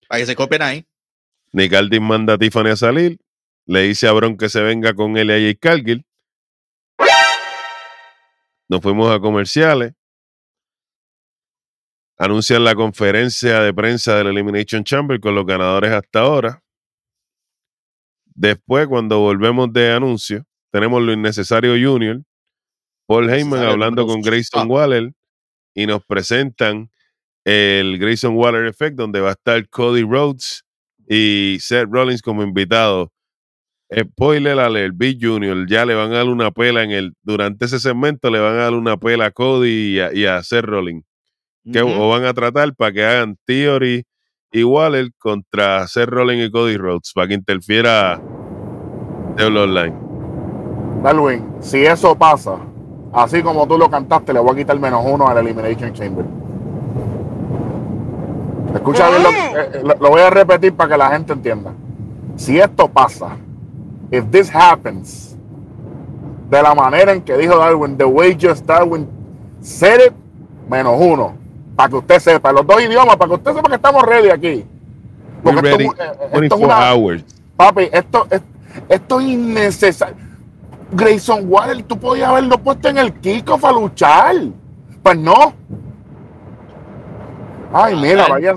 [0.07, 0.85] Para que se copien ahí.
[1.51, 3.19] Nick Aldis manda a Tiffany a salir.
[3.65, 6.05] Le dice a Bron que se venga con él y a Jay Cargill.
[8.69, 9.93] Nos fuimos a comerciales.
[12.19, 16.61] anuncian la conferencia de prensa del Elimination Chamber con los ganadores hasta ahora.
[18.25, 22.21] Después, cuando volvemos de anuncio, tenemos lo innecesario Junior,
[23.07, 24.21] Paul Heyman hablando con.
[24.21, 24.65] Grayson Ah.
[24.65, 25.13] Waller
[25.73, 26.91] y nos presentan
[27.45, 30.63] el Grayson Waller Effect, donde va a estar Cody Rhodes
[31.07, 33.09] y Seth Rollins como invitados.
[33.91, 37.79] Spoiler alert, Big Junior ya le van a dar una pela en el, durante ese
[37.79, 41.03] segmento le van a dar una pela a Cody y a, y a Seth Rollins
[41.71, 44.03] que o van a tratar para que hagan Theory
[44.51, 48.19] y Waller contra Seth Rollins y Cody Rhodes para que interfiera
[49.35, 49.93] Devil Online.
[51.03, 52.57] Darwin, si eso pasa,
[53.13, 56.25] así como tú lo cantaste, le voy a quitar menos uno al Elimination Chamber.
[58.73, 61.73] Escucha bien, lo, eh, eh, lo- lo voy a repetir para que la gente entienda.
[62.35, 63.35] Si esto pasa,
[64.11, 65.35] if this happens,
[66.49, 69.07] de la manera en que dijo Darwin, the way just Darwin
[69.61, 70.13] said it,
[70.69, 71.35] menos uno.
[71.75, 74.65] Para que usted sepa, los dos idiomas, para que usted sepa que estamos ready aquí.
[75.43, 77.23] We're Porque ready esto, es- eh, es 24 una, hours.
[77.55, 78.41] Papi, esto, es-
[78.89, 80.15] esto es innecesario.
[80.91, 84.35] Grayson Waller, tú podías haberlo puesto en el kickoff a luchar.
[85.03, 85.53] Pues no.
[87.71, 88.55] Ay, mira, Hablar- vaya.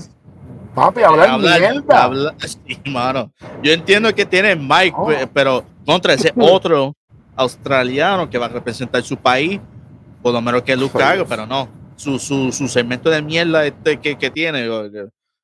[0.75, 2.35] Papi, hablar, Hablar- mierda.
[2.49, 3.33] sí, mano.
[3.63, 5.07] Yo entiendo que tiene Mike, Oh.
[5.07, 6.95] pe- pero contra ese otro
[7.37, 9.61] australiano que va a representar su país,
[10.23, 11.69] por lo menos que Luke Hago, pero no.
[11.97, 14.67] Su, su, su segmento de mierda este que, que tiene,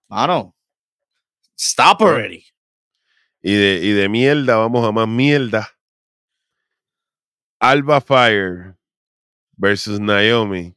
[0.09, 0.55] mano.
[1.57, 2.45] Stop already.
[3.43, 5.69] Y de, y de mierda, vamos a más mierda.
[7.61, 8.77] Alba Fire
[9.57, 10.75] versus Naomi.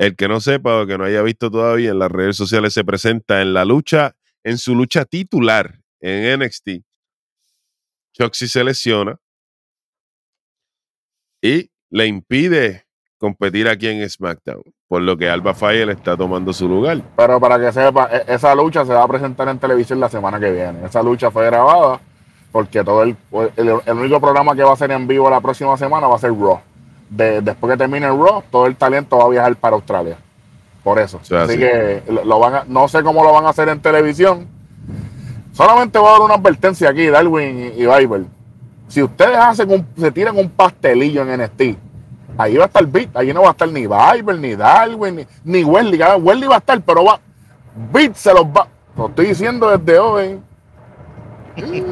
[0.00, 2.84] El que no sepa o que no haya visto todavía en las redes sociales se
[2.84, 6.82] presenta en la lucha, en su lucha titular en NXT.
[8.14, 9.18] Choxy se lesiona
[11.42, 12.86] y le impide
[13.18, 17.02] competir aquí en SmackDown, por lo que Alba Fire está tomando su lugar.
[17.14, 20.40] Pero para que sepa, e- esa lucha se va a presentar en televisión la semana
[20.40, 20.86] que viene.
[20.86, 22.00] Esa lucha fue grabada
[22.50, 23.14] porque todo el,
[23.58, 26.18] el, el único programa que va a ser en vivo la próxima semana va a
[26.18, 26.69] ser Raw.
[27.10, 30.16] De- después que termine el Raw, todo el talento va a viajar para Australia.
[30.82, 31.20] Por eso.
[31.22, 31.58] sea, Así sí.
[31.58, 34.46] que lo, lo van a- no sé cómo lo van a hacer en televisión.
[35.52, 38.24] Solamente voy a dar una advertencia aquí, Darwin y, y Bible.
[38.88, 41.62] Si ustedes hacen un, se tiran un pastelillo en NXT,
[42.38, 45.26] ahí va a estar Beat, ahí no va a estar ni Bible, ni Darwin, ni,
[45.44, 46.00] ni Wesley.
[46.02, 47.20] Ah, Wesley va a estar, pero va.
[47.92, 48.66] Beat se los va.
[48.96, 50.40] Lo estoy diciendo desde hoy.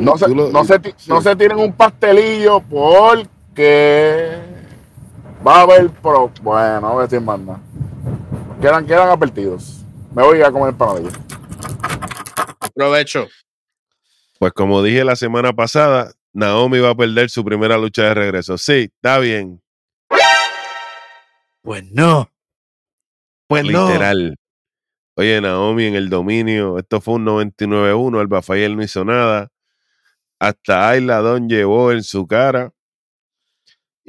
[0.01, 1.11] No se, lo- no, se, sí.
[1.11, 4.39] no se tiren un pastelillo porque
[5.47, 6.31] va a haber pro.
[6.43, 7.61] Bueno, no voy a decir más nada.
[8.61, 9.85] Quedan, quedan advertidos.
[10.15, 11.11] Me voy a comer panadillo.
[12.75, 13.27] Provecho.
[14.39, 18.57] Pues como dije la semana pasada, Naomi va a perder su primera lucha de regreso.
[18.59, 19.61] Sí, está bien.
[21.63, 22.31] Pues no.
[23.47, 24.37] Pues literal.
[25.17, 29.49] Oye, Naomi en el dominio, esto fue un 99-1, Alba Fayel no hizo nada.
[30.39, 32.73] Hasta Ayla Don llevó en su cara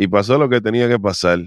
[0.01, 1.39] y pasó lo que tenía que pasar.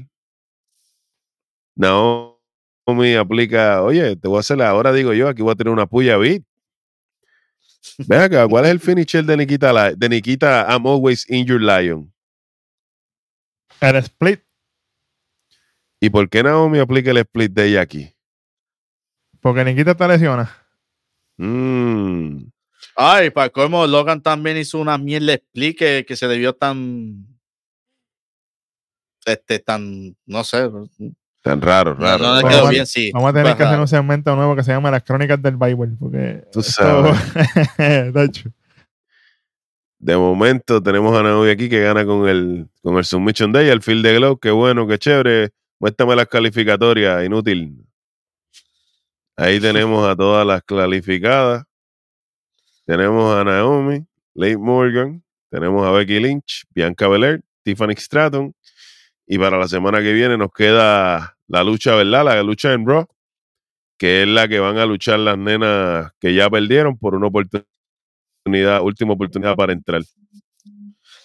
[1.74, 5.72] Naomi aplica, oye, te voy a hacer la- ahora digo yo, aquí voy a tener
[5.72, 6.42] una puya beat.
[8.06, 12.12] Ven acá, ¿cuál es el finisher de Nikita, de Nikita I'm Always in Your Lion?
[13.80, 14.40] El split,
[15.98, 18.14] ¿Y por qué Naomi aplica el split de ella aquí?
[19.40, 20.54] porque Nikita está lesiona.
[21.38, 22.44] Mm.
[22.94, 27.31] Ay, para cómo Logan también hizo una mierda split que, que se debió tan.
[29.24, 30.16] Este, tan.
[30.26, 30.68] No sé.
[31.42, 32.22] Tan raro, raro.
[32.24, 33.11] Vamos quedó a- bien, sí.
[33.12, 35.96] Vamos a tener que hacer un segmento nuevo que se llama Las Crónicas del Bible.
[35.98, 37.16] Porque Tú esto- sabes.
[38.14, 38.50] de hecho,
[39.98, 43.83] De momento tenemos a Naomi aquí que gana con el, con el Submission Day, el
[43.83, 44.38] Field de Glow.
[44.38, 45.50] Qué bueno, qué chévere.
[45.81, 47.85] Muéstrame las calificatorias, inútil.
[49.37, 51.64] Ahí tenemos a todas las calificadas.
[52.87, 54.04] Tenemos a Naomi,
[54.35, 58.52] Leigh Morgan, tenemos a Becky Lynch, Bianca Belair, Tiffany Stratton.
[59.27, 62.25] Y para la semana que viene nos queda la lucha, ¿verdad?
[62.25, 63.06] La lucha en Raw,
[63.98, 68.83] que es la que van a luchar las nenas que ya perdieron por una oportunidad,
[68.83, 70.02] última oportunidad para entrar.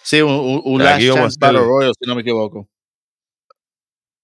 [0.02, 2.68] Sí, un, un, Last Chance Battle Royal, si no me equivoco.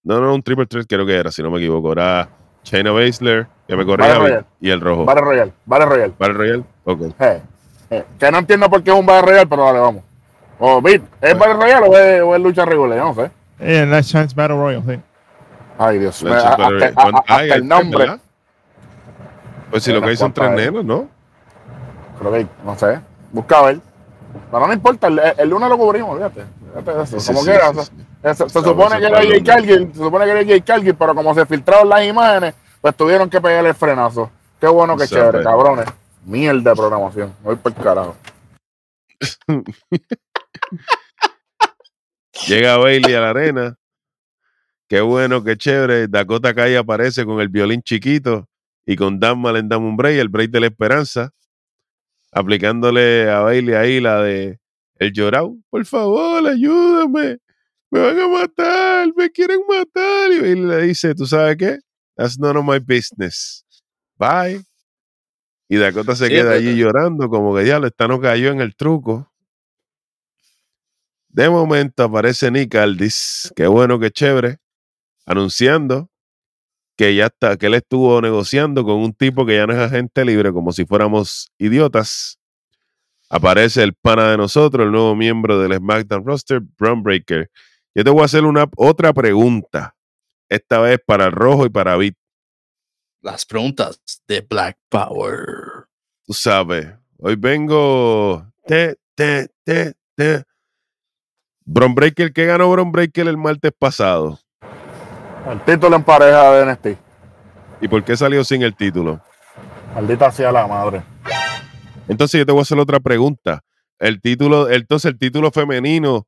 [0.03, 1.91] No, no, un triple threat creo que era, si no me equivoco.
[1.91, 2.29] Era
[2.63, 5.05] China Baszler, que me corría, y el rojo.
[5.05, 6.13] Battle Royale, Battle Royale.
[6.17, 7.01] Battle Royale, ok.
[7.19, 7.41] Eh,
[7.89, 10.03] eh, que no entiendo por qué es un Battle Royale, pero dale, vamos.
[10.59, 12.97] O Beat, ¿es Battle Royale o es, o es lucha regular?
[12.97, 13.31] No sé.
[13.59, 14.99] El Last Chance Battle Royal, sí.
[15.77, 16.33] Ay, Dios mío.
[16.33, 17.99] Leche, Hasta, pero- hasta- ¿cuán- hasta ay, hay el nombre.
[17.99, 18.19] ¿verdad?
[19.71, 21.07] Pues si lo que hay son tres nenas, ¿no?
[22.19, 22.99] Creo que, no sé.
[23.31, 23.79] Busca a ver.
[24.51, 26.43] Pero no importa, el, el lunes lo cubrimos, fíjate.
[26.69, 27.19] Fíjate de eso.
[27.19, 27.69] Sí, como sí, quiera.
[27.71, 27.91] sí, se- sí.
[28.21, 29.17] Se, se Estamos supone que era.
[29.21, 32.95] Jay Cargill, se supone que era Jay Cargill, pero como se filtraron las imágenes, Pues
[32.95, 34.29] tuvieron que pegarle el frenazo.
[34.59, 35.85] Qué bueno que chévere, cabrones.
[36.25, 37.33] Mierda de programación.
[37.43, 38.15] Voy por el carajo.
[42.43, 43.77] Llega Bailey a la arena.
[44.87, 46.07] Qué bueno, qué chévere.
[46.07, 48.47] Dakota Kai aparece con el violín chiquito
[48.85, 51.31] y con Dan Malen Dan un break, el break de la esperanza,
[52.31, 54.59] aplicándole a Bailey ahí la de
[54.99, 55.55] el llorado.
[55.69, 57.37] Por favor, ayúdame.
[57.89, 60.31] Me van a matar, me quieren matar.
[60.31, 61.79] Y Bailey le dice, ¿tú sabes qué?
[62.15, 63.65] That's none of my business.
[64.17, 64.63] Bye.
[65.67, 68.61] Y Dakota se Sí, queda allí llorando, como que ya lo está no cayó en
[68.61, 69.31] el truco.
[71.35, 74.59] De momento aparece Nick Aldis, qué bueno, qué chévere,
[75.25, 76.09] anunciando
[76.95, 80.23] que ya está, que él estuvo negociando con un tipo que ya no es agente
[80.23, 82.39] libre, como si fuéramos idiotas.
[83.29, 87.51] Aparece el pana de nosotros, el nuevo miembro del SmackDown roster, Braun Breaker.
[87.93, 89.93] Yo te voy a hacer una otra pregunta,
[90.47, 92.15] esta vez para Rojo y para Beat.
[93.19, 95.89] Las preguntas de Black Power.
[96.25, 98.49] Tú sabes, hoy vengo.
[98.65, 100.45] Te, te, te, te.
[101.65, 104.39] Bron Breaker, ¿qué ganó Bron Breaker el martes pasado?
[105.49, 106.87] El título en pareja de NXT.
[107.81, 109.19] ¿Y por qué salió sin el título?
[109.95, 111.03] Maldita sea la madre.
[112.07, 113.61] Entonces yo te voy a hacer otra pregunta.
[113.97, 116.27] El título, entonces el título femenino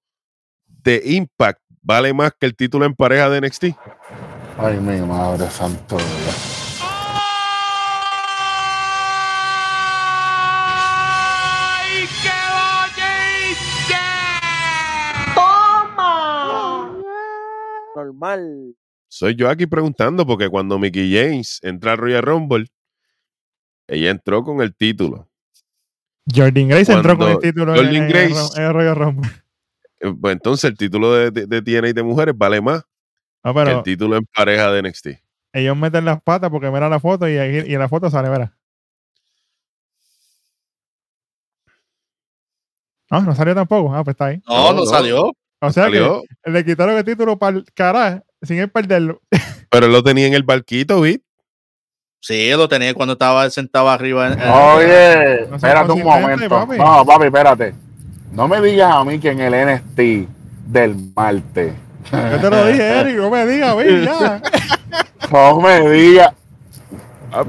[0.65, 3.65] de Impact vale más que el título en pareja de NXT.
[4.57, 5.97] Ay, mi madre santo.
[5.97, 6.56] Dios.
[18.01, 18.75] Normal.
[19.09, 22.67] Soy yo aquí preguntando porque cuando Mickey James entra al Royal Rumble,
[23.87, 25.27] ella entró con el título.
[26.33, 29.29] Jordan Grace entró con el título Jordan en, Grace- en el Royal Rumble.
[29.99, 32.83] Eh, Pues entonces el título de, de, de TNA de mujeres vale más
[33.43, 35.07] No, que el título en pareja de NXT.
[35.53, 38.29] ellos meten las patas porque mira la foto y, ahí- y en la foto sale,
[38.29, 38.55] verá.
[43.09, 43.91] Ah, no salió tampoco.
[43.95, 44.41] Ah, pues está ahí.
[44.47, 44.85] No, no.
[44.85, 45.31] salió.
[45.59, 49.21] O sea Salió, que le quitaron el título para el carajo sin él perderlo.
[49.71, 51.23] pero él lo tenía en el barquito, ¿viste?
[52.19, 54.27] Sí, lo tenía cuando estaba sentado arriba.
[54.27, 56.49] en- en- Oye, No espérate un momento.
[56.49, 56.77] papi.
[56.77, 57.73] No, papi, espérate.
[58.31, 60.27] No me digas a mí que en el NXT
[60.67, 61.73] del martes.
[62.11, 64.41] Yo te lo dije, Eric, no me digas, ve ya.
[65.31, 66.33] No me digas.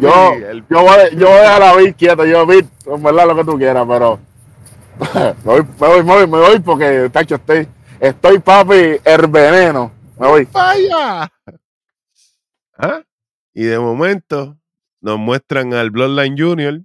[0.01, 2.25] Yo, el- yo, voy, a- yo voy a dejar a Vic quieto.
[2.27, 4.19] Yo, Vic, en verdad lo que tú quieras, pero.
[5.15, 7.69] me, voy, me voy, me voy, me voy porque, tacho, estoy,
[8.01, 9.93] estoy papi, el veneno.
[10.19, 10.49] Me voy.
[10.53, 11.33] ¡Vaya!
[12.77, 13.03] ¿Ah?
[13.55, 14.59] Y de momento
[15.01, 16.81] nos muestran al Bloodline Junior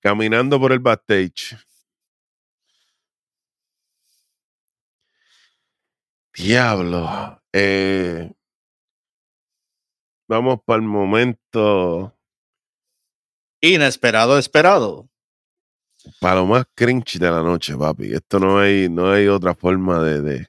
[0.00, 1.56] caminando por el backstage.
[6.34, 7.40] Diablo.
[7.52, 8.32] Eh,
[10.28, 12.12] vamos para el momento,
[13.60, 15.08] Inesperado, esperado.
[16.20, 18.12] Para lo más cringe de la noche, papi.
[18.12, 20.46] Esto no hay, no hay otra forma de, de-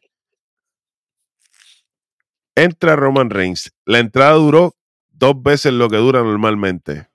[2.55, 3.71] Entra Roman Reigns.
[3.85, 4.75] La entrada duró
[5.09, 7.07] dos veces lo que dura normalmente.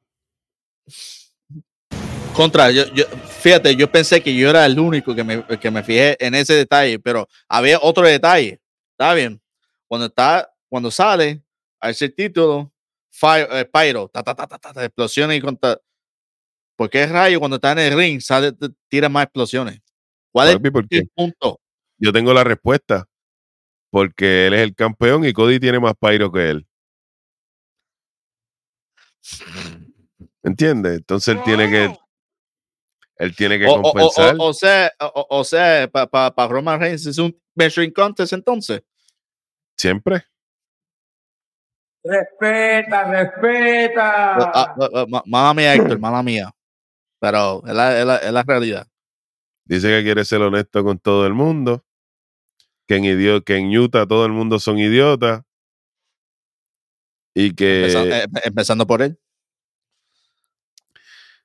[2.35, 5.83] Contra, yo, yo- fíjate, yo pensé que yo era el único que me, que me
[5.83, 8.61] fijé en ese detalle, pero había otro detalle.
[8.93, 9.41] Está bien.
[9.89, 11.43] Cuando está, cuando sale
[11.81, 12.73] a ese título,
[13.11, 15.79] fire, eh, pyro, ta, ta, ta, ta, ta, explosiones y contra.
[16.81, 18.53] ¿Por qué rayo cuando está en el ring sale,
[18.89, 19.83] tira más explosiones?
[20.33, 20.99] ¿Cuál Papi, ¿por es qué?
[21.01, 21.61] el punto?
[21.99, 23.05] Yo tengo la respuesta.
[23.91, 26.67] Porque él es el campeón y Cody tiene más pyro que él.
[30.43, 30.97] ¿Entiendes?
[30.97, 31.95] Entonces él tiene que.
[33.17, 34.37] Él tiene que O, o- o- compensar.
[34.39, 38.81] o- o sea, o, sea, para Roman Reigns es un measuring contest entonces.
[39.77, 40.25] siempre.
[42.03, 44.35] Respeta, respeta.
[44.35, 46.51] Ah, ah, ah, ma- mala mía, Héctor, mala mía.
[47.21, 48.87] Pero es la, es la- es la realidad.
[49.65, 51.85] Dice que quiere ser honesto con todo el mundo.
[52.89, 55.43] Que en, idio- que en Utah todo el mundo son idiotas.
[57.35, 59.17] Y que, eh, empezando por él.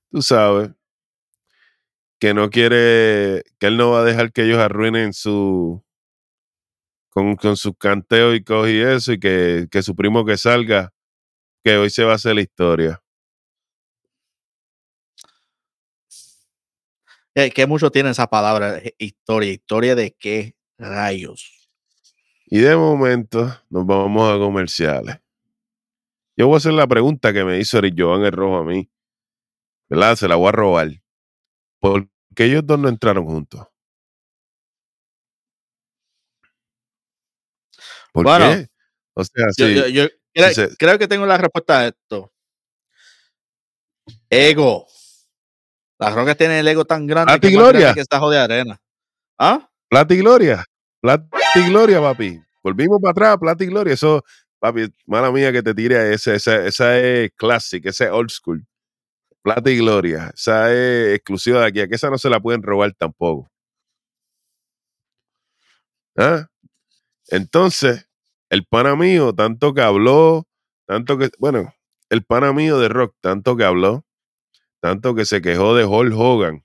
[0.10, 0.72] tú sabes,
[2.20, 5.84] que no quiere, que él no va a dejar que ellos arruinen su,
[7.10, 10.92] con, con sus canteos y cosas y eso, y que, que su primo que salga,
[11.64, 13.02] que hoy se va a hacer la historia.
[17.54, 19.52] Que mucho tiene esa palabra, eh, historia.
[19.52, 21.70] ¿Historia de qué rayos?
[22.48, 25.18] Y de momento nos vamos a comerciales.
[26.38, 28.90] Yo voy a hacer la pregunta que me hizo Eric Jovan el Rojo a mí.
[29.90, 30.16] ¿Verdad?
[30.16, 30.90] Se la voy a robar.
[31.80, 33.68] ¿Por qué ellos dos no entraron juntos?
[38.12, 38.68] ¿Por Bueno, qué?
[39.14, 42.32] O sea, Yo, sí, yo, yo, Creo, se- creo que tengo la respuesta a esto.
[44.30, 44.88] Ego.
[45.98, 47.93] Las rocas tienen el ego tan grande Ati que Gloria.
[47.93, 48.80] que esta jodida arena.
[49.38, 49.70] ¿Ah?
[49.89, 50.66] Plata y gloria.
[51.02, 52.41] Plata y gloria, papi.
[52.64, 53.93] Volvimos para atrás, plata y gloria.
[53.93, 54.24] Eso,
[54.60, 58.30] papi, mala mía que te tire a ese, esa, esa es classic, esa es old
[58.30, 58.66] school.
[59.41, 60.32] Plata y gloria.
[60.34, 61.80] Esa es exclusiva de aquí.
[61.82, 63.50] A que esa no se la pueden robar tampoco.
[66.18, 66.48] ¿Ah?
[67.28, 68.08] Entonces,
[68.50, 70.48] el pana mío, tanto que habló,
[70.88, 71.74] tanto que, bueno,
[72.10, 74.06] el pana mío de rock, tanto que habló,
[74.86, 76.64] tanto que se quejó de Hulk Hogan,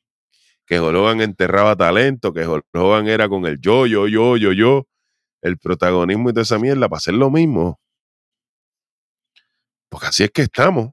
[0.67, 4.53] que Hulk Hogan enterraba talento, que Hulk Hogan era con el yo, yo, yo, yo,
[4.53, 4.87] yo,
[5.41, 7.81] el protagonismo y toda esa mierda, para hacer lo mismo.
[9.89, 10.91] Porque así es que estamos.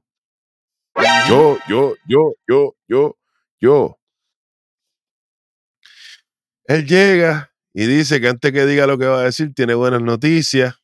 [1.28, 3.18] Yo, yo, yo, yo, yo,
[3.60, 3.98] yo.
[6.64, 10.00] Él llega y dice que antes que diga lo que va a decir, tiene buenas
[10.00, 10.76] noticias,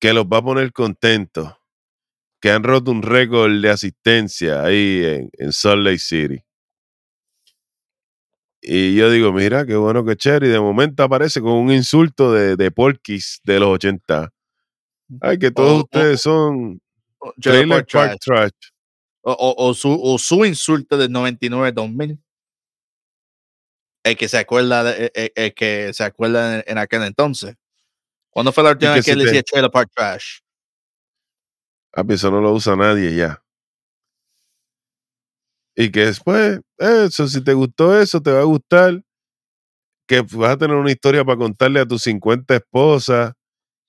[0.00, 1.54] que los va a poner contentos,
[2.40, 6.42] que han roto un récord de asistencia ahí en, en Salt Lake City.
[8.62, 10.48] Y yo digo, mira, qué bueno que chévere.
[10.48, 14.30] Y de momento aparece con un insulto de, de Porky's de los 80.
[15.20, 16.80] Ay, que todos ustedes son
[17.40, 18.70] Trailer Park Park Trash.
[19.22, 22.18] O, su, o su insulto del 99-2000.
[24.02, 27.54] El que se acuerda, de- el, el que se acuerda en, en aquel entonces.
[28.30, 30.38] ¿Cuándo fue la última que vez que él te- decía Trailer Park Trash?
[31.92, 33.42] Papi, eso no lo usa nadie ya.
[35.76, 39.02] Y que después, eso, si te gustó eso, te va a gustar.
[40.06, 43.32] Que vas a tener una historia para contarle a tus 50 esposas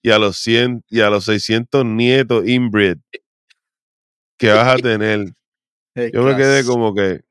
[0.03, 2.97] y a los 100 y a los 600 nietos inbred
[4.37, 5.33] que vas a tener.
[6.13, 7.21] Yo me quedé como que.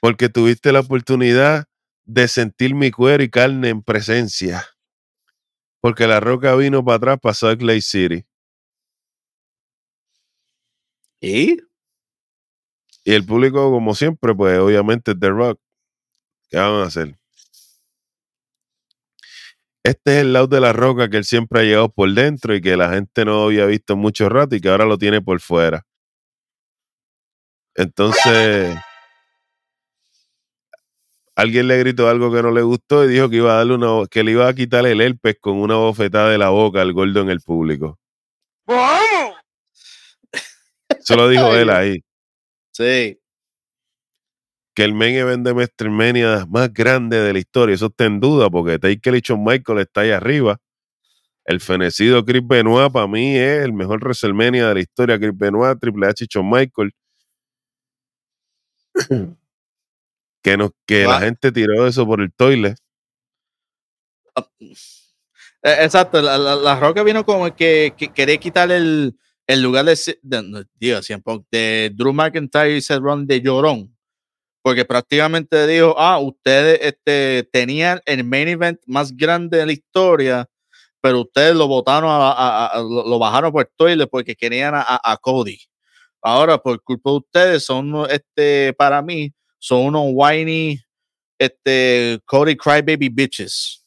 [0.00, 1.66] Porque tuviste la oportunidad
[2.04, 4.64] de sentir mi cuero y carne en presencia.
[5.86, 8.26] Porque la roca vino para atrás para Salt Lake City.
[11.20, 11.60] ¿Y?
[13.04, 15.60] Y el público, como siempre, pues obviamente es The Rock.
[16.50, 17.16] ¿Qué van a hacer?
[19.84, 22.60] Este es el lado de la roca que él siempre ha llegado por dentro y
[22.60, 25.38] que la gente no había visto en mucho rato y que ahora lo tiene por
[25.38, 25.86] fuera.
[27.76, 28.76] Entonces,
[31.36, 34.06] alguien le gritó algo que no le gustó y dijo que iba a darle una,
[34.08, 37.20] que le iba a quitar el herpes con una bofetada de la boca al gordo
[37.20, 37.98] en el público.
[38.66, 39.36] ¡Vamos!
[40.88, 42.02] Eso lo dijo él ahí.
[42.72, 43.18] Sí.
[44.74, 47.74] que el main event de WrestleMania más grande de la historia.
[47.74, 50.58] Eso está en duda porque Taker y Shawn Michael está ahí arriba.
[51.46, 55.18] El fenecido Chris Benoit para mí es el mejor WrestleMania de la historia.
[55.18, 56.92] Chris Benoit, Triple H y Shawn Michael.
[60.46, 62.76] que nos, que la Va- gente tiró eso por el toilet.
[64.60, 69.18] Eh, Exacto, la, la, la Roca vino como que, que quería quitar el,
[69.48, 73.92] el lugar de, de, Punk, de Drew McIntyre y Seth Rollins de llorón.
[74.62, 80.48] Porque prácticamente dijo, ah, ustedes este, tenían el main event más grande de la historia,
[81.00, 84.74] pero ustedes lo botaron, a, a- a- lo, lo bajaron por el toilet porque querían
[84.76, 85.58] a, Cody.
[86.22, 89.32] Ahora, por culpa de ustedes, son, este, para mí,
[89.66, 90.80] son unos whiny,
[91.36, 93.84] este, Cody Crybaby bitches.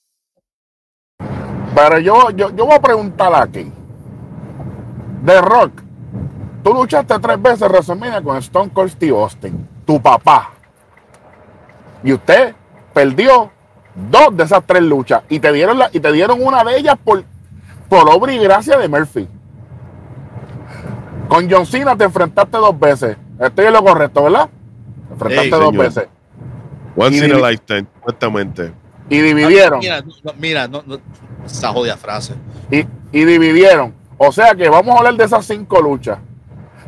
[1.74, 3.72] Pero yo, yo, yo voy a preguntar aquí.
[5.26, 5.82] The Rock,
[6.66, 10.52] tú luchaste tres veces WrestleMania con Stone Cold Steve Austin, tu papá.
[12.04, 12.54] Y usted
[12.94, 13.50] perdió
[13.96, 16.98] dos de esas tres luchas y te dieron, la, y te dieron una de ellas
[17.02, 17.24] por,
[17.88, 19.30] por obra y gracia de Murphy.
[21.30, 23.16] Con John Cena te enfrentaste dos veces.
[23.40, 24.50] Estoy en lo correcto, ¿verdad?
[25.20, 26.08] Te enfrentaste Sí, dos veces.
[26.96, 28.74] Once Y in a lifetime, supuestamente.
[29.10, 29.80] Y dividieron.
[29.80, 30.98] Mira, no, no, mira, no, no,
[31.46, 32.34] esa jodida frase.
[32.72, 33.94] y, y dividieron.
[34.18, 36.20] O sea que vamos a hablar de esas cinco luchas.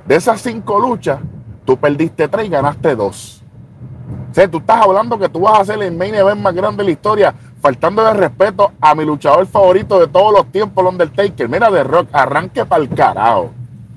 [0.06, 1.20] De esas cinco luchas,
[1.66, 3.42] tú perdiste tres y ganaste dos.
[4.30, 6.84] O sea, tú estás hablando que tú vas a hacer el main event más grande
[6.84, 10.90] de la historia, faltando de respeto a mi luchador favorito de todos los tiempos, el
[10.90, 11.50] Undertaker.
[11.50, 13.52] Mira, de Rock, arranque para el carajo.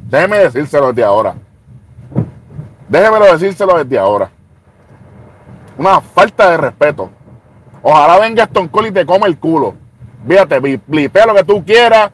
[0.08, 1.34] Déjeme decírselo desde ahora.
[2.88, 4.30] Déjemelo decírselo desde ahora.
[5.76, 7.10] Una falta de respeto.
[7.82, 9.74] Ojalá venga Stone Cold y te come el culo.
[10.26, 12.10] Fíjate, bli- blipea lo que tú quieras.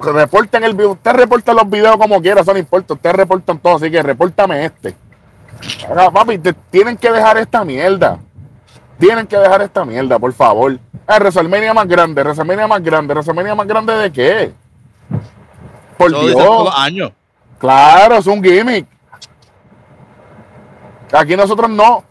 [0.00, 0.92] Reporten el video.
[0.92, 2.94] Usted reporta los videos como quiera, eso no importa.
[2.94, 4.94] Ustedes reportan todo, así que repórtame este.
[6.12, 8.18] Papi, te- tienen que dejar esta mierda.
[8.98, 10.72] Tienen que dejar esta mierda, por favor.
[10.72, 10.80] El
[11.20, 14.52] WrestleMania más grande, WrestleMania más grande, WrestleMania más grande de qué?
[15.96, 16.74] Por todos los Dios.
[16.76, 17.12] años.
[17.58, 18.86] Claro, es un gimmick.
[21.12, 22.04] Aquí nosotros no.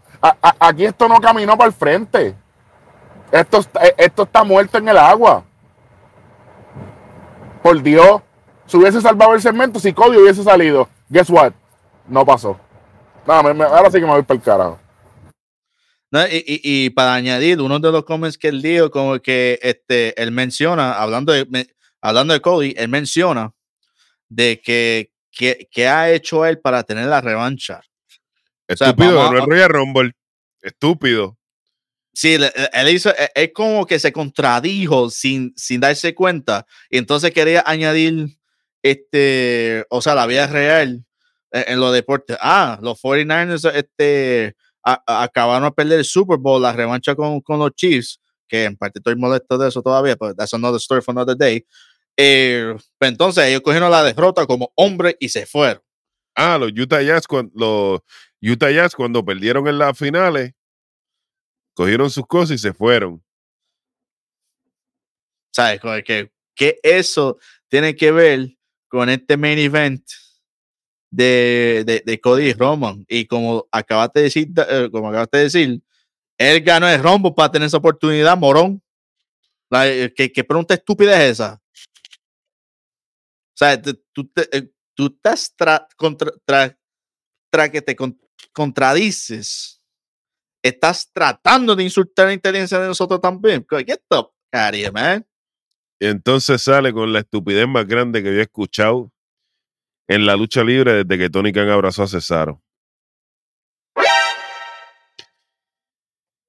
[0.59, 2.35] aquí esto no caminó para el frente.
[3.31, 5.43] Esto, está- esto está muerto en el agua.
[7.61, 8.21] Por Dios,
[8.65, 10.89] se hubiese salvado el segmento si Cody hubiese salido.
[11.09, 11.53] Guess what?
[12.07, 12.59] No pasó.
[13.27, 14.79] Ahora sí que me voy para el carajo.
[16.31, 20.93] Y, para añadir, uno de los comments que él dijo, como que este, él menciona,
[20.93, 21.67] hablando de,
[22.01, 23.51] hablando de Cody, él menciona
[24.27, 27.81] de que, que, que ha hecho él para tener la revancha.
[28.73, 30.11] Estúpido, no es Royal Rumble.
[30.61, 31.37] Estúpido.
[32.13, 36.65] Sí, le- él hizo, e- es como que se contradijo sin, sin darse cuenta.
[36.89, 38.27] Y entonces quería añadir,
[38.81, 41.05] este, o sea, la vida real
[41.51, 42.37] en, en los deportes.
[42.41, 47.41] Ah, los 49ers este, a- a- acabaron de perder el Super Bowl, la revancha con,
[47.41, 51.01] con los Chiefs, que en parte estoy molesto de eso todavía, pero that's another story
[51.01, 51.65] for another day.
[52.17, 55.81] Eh, pues entonces ellos cogieron la derrota como hombre y se fueron.
[56.41, 57.99] Ah, los Utah Jazz, los
[58.41, 60.53] Utah Jazz cuando perdieron en las finales,
[61.73, 63.21] cogieron sus cosas y se fueron.
[65.51, 65.81] ¿Sabes?
[66.05, 68.55] Que, eso tiene que ver
[68.87, 70.01] con este main event
[71.11, 73.03] de, de, de Cody Roman.
[73.09, 75.83] Y como acabaste de decir, eh, como acabaste de decir,
[76.37, 78.81] él ganó el rombo para tener esa oportunidad, morón.
[79.71, 81.61] Eh, ¿qué, qué pregunta estúpida es esa?
[83.61, 86.77] O tú, te- eh, tú estás tra- contra, tra-
[87.49, 88.19] tra- que te con-
[88.51, 89.81] contradices.
[90.61, 93.65] Estás tratando de insultar la inteligencia de nosotros también.
[93.69, 95.25] Get the out man.
[96.01, 99.09] Entonces sale con la estupidez más grande que había escuchado
[100.09, 102.61] en la lucha libre desde que Tony Khan abrazó a Cesaro.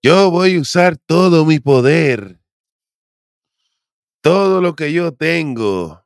[0.03, 2.41] Yo voy a usar todo mi poder,
[4.23, 6.05] todo lo que yo tengo,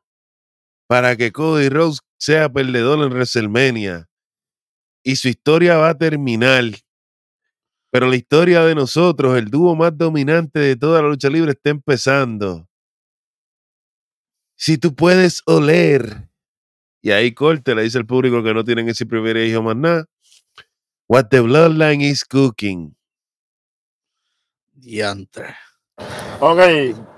[0.87, 4.09] para que Cody Rhodes sea perdedor en WrestleMania.
[5.03, 6.65] Y su historia va a terminar.
[7.91, 11.69] Pero la historia de nosotros, el dúo más dominante de toda la lucha libre, está
[11.69, 12.67] empezando.
[14.57, 16.31] Si tú puedes oler,
[17.03, 20.07] y ahí corte, le dice al público que no tienen ese privilegio más nada.
[21.07, 22.97] What the bloodline is cooking.
[24.73, 25.55] Diantre.
[26.41, 26.59] Ok,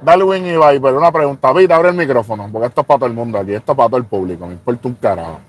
[0.03, 1.53] Darwin y Viper, una pregunta.
[1.53, 3.89] Vita, abre el micrófono, porque esto es para todo el mundo aquí, esto es para
[3.89, 5.41] todo el público, me importa un carajo.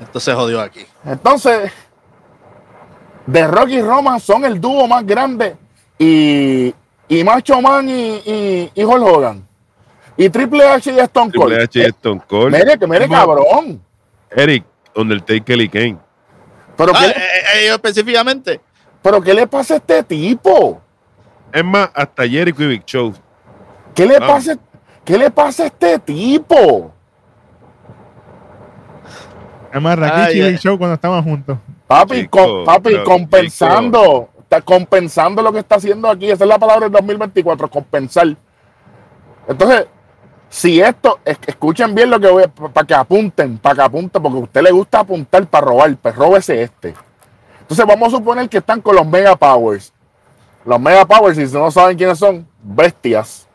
[0.00, 0.84] Esto se jodió aquí.
[1.04, 1.70] Entonces,
[3.30, 5.56] The Rock y Roman son el dúo más grande
[5.98, 6.74] y,
[7.08, 9.46] y Macho Man y, y, y Hulk Hogan.
[10.16, 11.46] Y Triple H y Stone Cold.
[11.54, 12.52] Triple H y Stone Cold.
[12.54, 13.80] mire, que mire, cabrón.
[14.30, 14.64] Eric,
[14.96, 15.98] Undertaker y Kane.
[16.76, 18.60] Pero, Ah, ¿qué, eh, eh, ellos específicamente.
[19.00, 20.80] pero ¿qué le pasa a este tipo?
[21.52, 23.12] Es más, hasta Jericho y Big Show.
[23.94, 24.56] ¿Qué le, pasa,
[25.04, 26.92] ¿Qué le pasa a este tipo?
[29.72, 30.50] Es más, Rakichi Ay, y.
[30.52, 31.58] Big Show cuando estaban juntos.
[31.86, 34.28] Papi, Chico, con- papi pero, compensando.
[34.40, 36.30] Está compensando lo que está haciendo aquí.
[36.30, 38.34] Esa es la palabra del 2024, compensar.
[39.46, 39.86] Entonces,
[40.48, 44.38] si esto, es- escuchen bien lo que voy para que apunten, para que apunten, porque
[44.38, 46.94] a usted le gusta apuntar para robar, pues róbese este.
[47.60, 49.92] Entonces, vamos a suponer que están con los Mega Powers.
[50.68, 53.48] Los Mega Powers, si no saben quiénes son, bestias.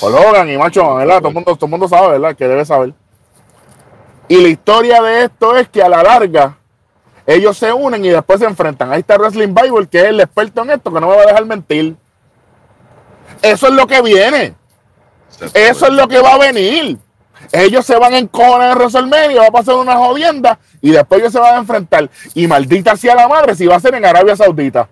[0.00, 1.18] Paul Hogan y Macho, ¿verdad?
[1.18, 2.36] Todo el mundo, todo mundo sabe, ¿verdad?
[2.36, 2.94] Que debe saber.
[4.28, 6.56] Y la historia de esto es que a la larga,
[7.26, 8.92] ellos se unen y después se enfrentan.
[8.92, 11.26] Ahí está Wrestling Bible, que es el experto en esto, que no me va a
[11.26, 11.96] dejar mentir.
[13.42, 14.54] Eso es lo que viene.
[15.52, 16.96] Eso es lo que va a venir.
[17.50, 21.32] Ellos se van en cojones en WrestleMania, va a pasar una jodienda y después ellos
[21.32, 22.08] se van a enfrentar.
[22.34, 24.88] Y maldita sea la madre si va a ser en Arabia Saudita.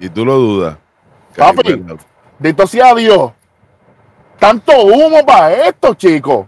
[0.00, 0.78] Y tú lo dudas.
[1.36, 1.84] Papi.
[2.38, 3.32] Dito sea Dios.
[4.38, 6.46] Tanto humo para esto, chicos.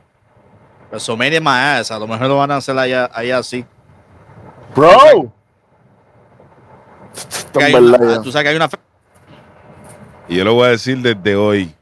[0.90, 3.64] WrestleMania más a lo mejor lo van a hacer allá, allá así.
[4.74, 5.32] Bro.
[7.54, 8.78] Una- tú sabes que hay una fe-
[10.28, 11.74] Y yo lo voy a decir desde hoy,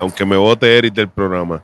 [0.00, 1.62] aunque me vote Eric del programa,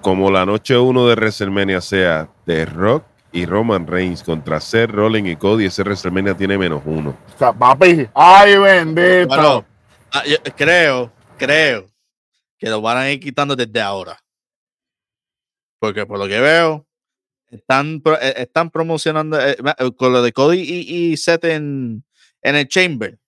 [0.00, 3.02] como la noche uno de WrestleMania sea The Rock
[3.32, 7.10] y Roman Reigns contra Seth Rollins y Cody, ese WrestleMania tiene menos uno.
[7.34, 8.08] O sea, papi.
[8.14, 9.26] Ay, bendito.
[9.28, 9.64] Bueno,
[10.12, 11.86] ah, yo creo, creo
[12.58, 14.18] que lo van a ir quitando desde ahora.
[15.80, 16.86] Porque por lo que veo,
[17.50, 22.04] están, eh, están promocionando eh, eh, con lo de Cody y, y Seth en,
[22.42, 23.18] en el Chamber.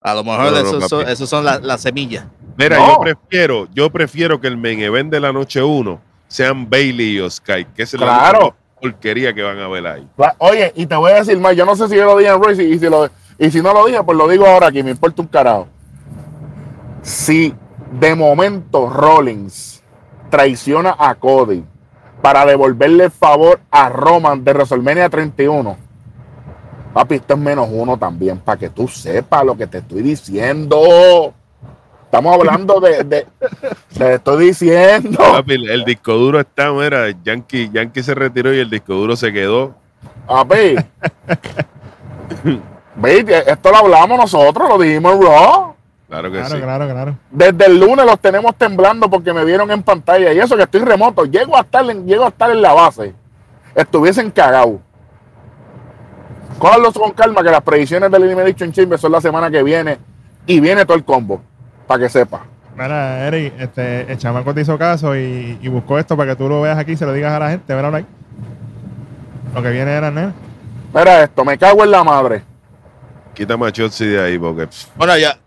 [0.00, 2.26] A lo mejor No, no, no, esos, son, esos son las las semillas.
[2.56, 2.88] Mira, No.
[2.88, 7.20] yo prefiero, yo prefiero que el main event de la noche uno sean Bailey y
[7.20, 8.40] Oscar, que es la Claro.
[8.40, 10.08] más porquería que van a ver ahí.
[10.16, 12.30] La- Oye, y te voy a decir más, yo no sé si yo lo dije
[12.30, 13.08] en Royce y si, lo,
[13.42, 15.66] y si no lo dije, pues lo digo ahora aquí, me importa un carajo.
[17.02, 17.52] Si
[17.90, 19.82] de momento Rollins
[20.30, 21.64] traiciona a Cody
[22.22, 25.76] para devolverle el favor a Roman de WrestleMania 31,
[26.94, 31.34] papi, esto es menos uno también, para que tú sepas lo que te estoy diciendo.
[32.04, 33.26] Estamos hablando de, de,
[33.98, 35.18] te estoy diciendo.
[35.18, 39.16] Papi, el, el disco duro está, mira, Yankee, Yankee se retiró y el disco duro
[39.16, 39.74] se quedó.
[40.28, 40.76] Papi.
[42.96, 45.74] Ve, esto lo hablamos nosotros, lo dijimos en Raw.
[46.08, 46.60] Claro que Claro, sí.
[46.60, 47.16] claro, claro.
[47.30, 50.30] Desde el lunes los tenemos temblando porque me vieron en pantalla.
[50.32, 51.24] Y eso que estoy remoto.
[51.24, 53.14] Llego a estar en, llego a estar en la base.
[53.74, 54.80] Estuviesen cagados.
[56.58, 59.98] Cójanlos con calma que las predicciones del Elimination Chamber son la semana que viene.
[60.46, 61.40] Y viene todo el combo.
[61.86, 62.42] Para que sepa.
[62.76, 66.48] Mira, Eric, este, el chamaco te hizo caso y, y buscó esto para que tú
[66.48, 67.74] lo veas aquí y se lo digas a la gente.
[67.74, 68.06] Mira ahí.
[69.54, 70.32] Lo que viene era, ¿no?
[70.94, 72.42] Mira esto, me cago en la madre.
[73.34, 75.38] Quita Machotzi de ahí porque Bueno, ya.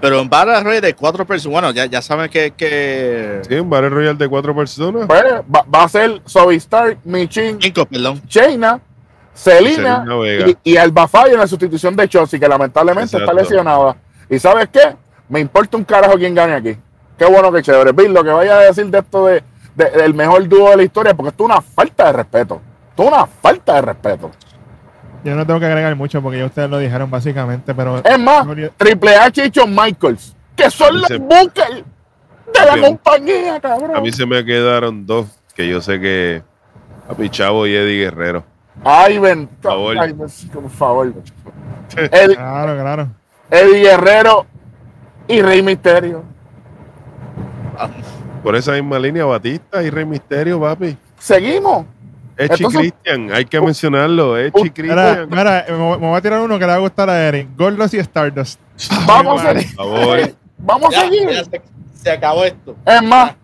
[0.00, 3.70] Pero en Battle Royale de cuatro personas, bueno, ya, ya saben que, que sí, un
[3.70, 5.06] Battle Royale de cuatro personas.
[5.06, 5.24] Pues,
[5.54, 8.20] va, va a ser Sovistar, Michin, cinco, perdón.
[8.28, 8.80] Shayna,
[9.32, 10.46] Selina Selena Vega.
[10.62, 13.96] y, y Alba Fire en la sustitución de Chelsea, que lamentablemente está lesionada.
[14.28, 14.94] ¿Y sabes qué?
[15.28, 16.76] Me importa un carajo quién gane aquí.
[17.16, 17.92] Qué bueno que chévere.
[17.92, 19.42] Bill, lo que vaya a decir de esto de,
[19.74, 22.60] de- del mejor dúo de la historia, porque esto es una falta de respeto.
[22.90, 24.30] Esto es una falta de respeto.
[25.24, 28.46] Yo no tengo que agregar mucho porque ya ustedes lo dijeron básicamente, pero Es más,
[28.76, 31.82] Triple H y Shawn Michaels, que son los Se- bookers
[32.52, 32.86] de la Bien.
[32.86, 33.96] compañía, cabrón.
[33.96, 36.42] A mí se me quedaron dos que yo sé que
[37.08, 38.44] Papi Chavo y Eddie Guerrero.
[38.84, 39.98] Ay, ven, Por favor.
[39.98, 41.12] ay, por favor.
[41.96, 43.08] Eddie, claro, claro.
[43.50, 44.46] Eddie Guerrero
[45.28, 46.22] y Rey Misterio.
[48.42, 50.96] Por esa misma línea, Batista y Rey Misterio, papi.
[51.18, 51.86] Seguimos.
[52.36, 54.36] Echi Christian, hay que mencionarlo.
[54.38, 55.28] Echi Mira, Christian.
[55.30, 57.48] mira, me, voy a tirar uno que le va a gustar a Eric.
[57.56, 58.60] Goldust y Stardust.
[59.06, 59.76] Vamos a seguir.
[59.76, 60.34] Por favor.
[60.58, 61.28] Vamos a seguir.
[61.94, 62.76] se, acabó esto.
[62.84, 63.34] Es más,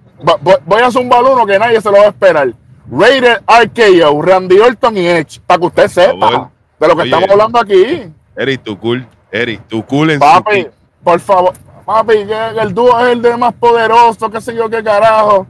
[0.65, 2.53] voy, a zumbar uno que nadie se lo va a esperar.
[2.91, 5.41] Raider RKO, Randy Orton y Edge.
[5.47, 7.11] Para que usted sepa de lo que Oye.
[7.11, 8.11] estamos hablando aquí.
[8.37, 9.07] Eric, tu cool.
[9.31, 10.67] Eric, tu cool en su Papi,
[11.05, 11.53] por favor.
[11.85, 15.47] Papi, que el dúo es el de más poderoso, qué sé yo, qué carajo.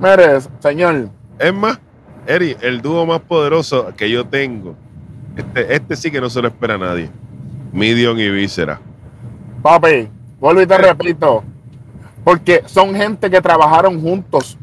[0.00, 1.08] Mire, señor.
[1.38, 1.78] Es más,
[2.26, 4.74] Eric, el dúo más poderoso que yo tengo.
[5.36, 7.10] Este, este sí que no se lo espera nadie.
[7.72, 8.80] Midion y Víscera.
[9.62, 10.08] Papi,
[10.38, 11.42] vuelvo y te repito.
[12.24, 14.58] Porque son gente que trabajaron juntos.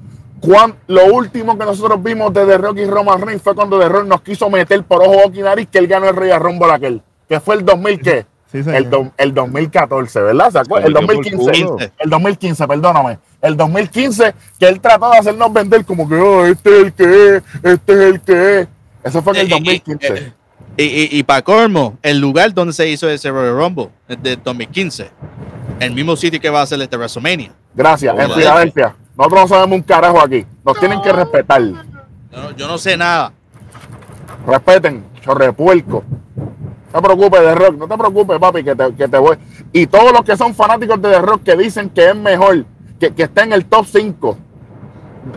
[0.87, 4.05] Lo último que nosotros vimos de The Rock y Roman Reigns fue cuando The Rock
[4.05, 7.01] nos quiso meter por ojo, boca y nariz que él ganó el Royal Rumble aquel.
[7.27, 8.25] Que fue el 2000, ¿qué?
[8.51, 8.63] Sí.
[8.65, 10.49] El, do- el 2014, ¿verdad?
[10.51, 10.87] ¿Se acuerdan?
[10.87, 11.65] El Lo metió por 2015.
[11.65, 11.91] culo.
[11.99, 13.19] El 2015, perdóname.
[13.41, 17.03] El 2015, que él trató de hacernos vender como que "Oh, este es el que
[17.37, 18.67] es, este es el que es.
[19.03, 19.49] Eso fue en el Eh, eh,
[19.83, 20.07] 2015.
[20.15, 20.33] eh,
[20.77, 24.35] Y, y, y para colmo, el lugar donde se hizo ese Royal Rumble es de
[24.37, 25.11] 2015.
[25.79, 27.51] El mismo sitio que va a ser este WrestleMania.
[27.75, 28.31] Gracias, en.
[28.31, 28.95] Filadelfia.
[29.15, 30.45] Nosotros no sabemos un carajo aquí.
[30.65, 31.61] Nos tienen que respetar.
[31.61, 31.75] Yo
[32.41, 33.31] no, yo no sé nada.
[34.47, 36.03] Respeten, chorrepuerco.
[36.93, 39.37] No te preocupes de rock, no te preocupes, papi, que te, que te voy.
[39.71, 42.65] Y todos los que son fanáticos de The Rock que dicen que es mejor,
[42.99, 44.37] que, que está en el top 5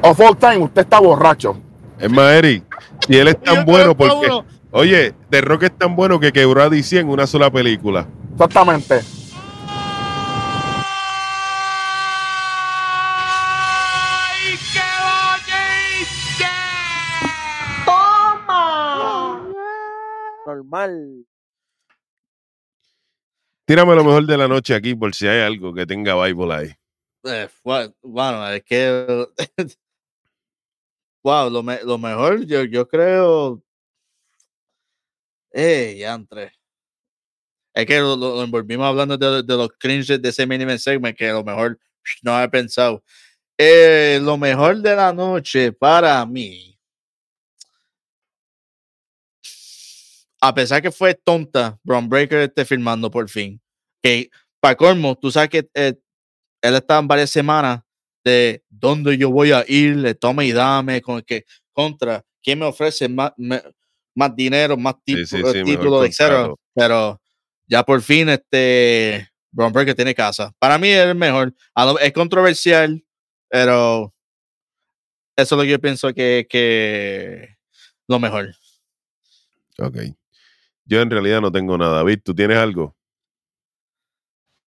[0.02, 1.56] of all time, usted está borracho.
[1.98, 2.64] Es más, Eric,
[3.06, 4.28] si él es tan bueno, porque.
[4.74, 8.06] Oye, The Rock es tan bueno que quebró a DC en una sola película.
[8.32, 9.00] Exactamente.
[20.46, 21.26] Normal.
[23.72, 26.74] Tírame lo mejor de la noche aquí por si hay algo que tenga Bible ahí.
[27.24, 27.48] Eh,
[28.02, 29.26] bueno, es que.
[31.24, 33.62] wow, lo, me- lo mejor, yo, yo creo.
[35.54, 36.52] Eh, ya entré.
[37.72, 41.80] Es que lo, envolvimos hablando de, los cringes de ese mini segment que lo mejor
[42.22, 43.02] no he pensado.
[43.56, 46.78] Eh, lo mejor de la noche para mí.
[50.42, 53.61] A pesar que fue tonta, Braun Breaker esté filmando por fin.
[54.02, 54.30] Que
[54.60, 55.94] para colmo, tú sabes que eh,
[56.62, 57.82] él estaba en varias semanas
[58.24, 62.66] de dónde yo voy a ir, le tome y dame, con que contra quién me
[62.66, 63.62] ofrece más, me-
[64.14, 66.54] más dinero, más Sí, tipo- sí, eh, sí, mejor títulos, etc.
[66.74, 67.20] Pero
[67.66, 70.52] ya por fin este Braun Breaker tiene casa.
[70.58, 71.54] Para mí es el mejor.
[72.00, 73.02] Es controversial,
[73.48, 74.14] pero
[75.36, 77.56] eso es lo que yo pienso que, que
[78.08, 78.54] lo mejor.
[79.78, 79.96] Ok.
[80.84, 81.96] Yo en realidad no tengo nada.
[81.98, 82.96] David, ¿tú tienes algo?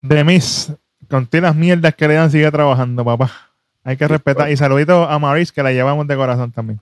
[0.03, 0.71] De mis,
[1.09, 3.31] con las mierdas que le dan, sigue trabajando, papá.
[3.83, 4.51] Hay que respetar.
[4.51, 6.79] Y saludito a Maris, que la llevamos de corazón también.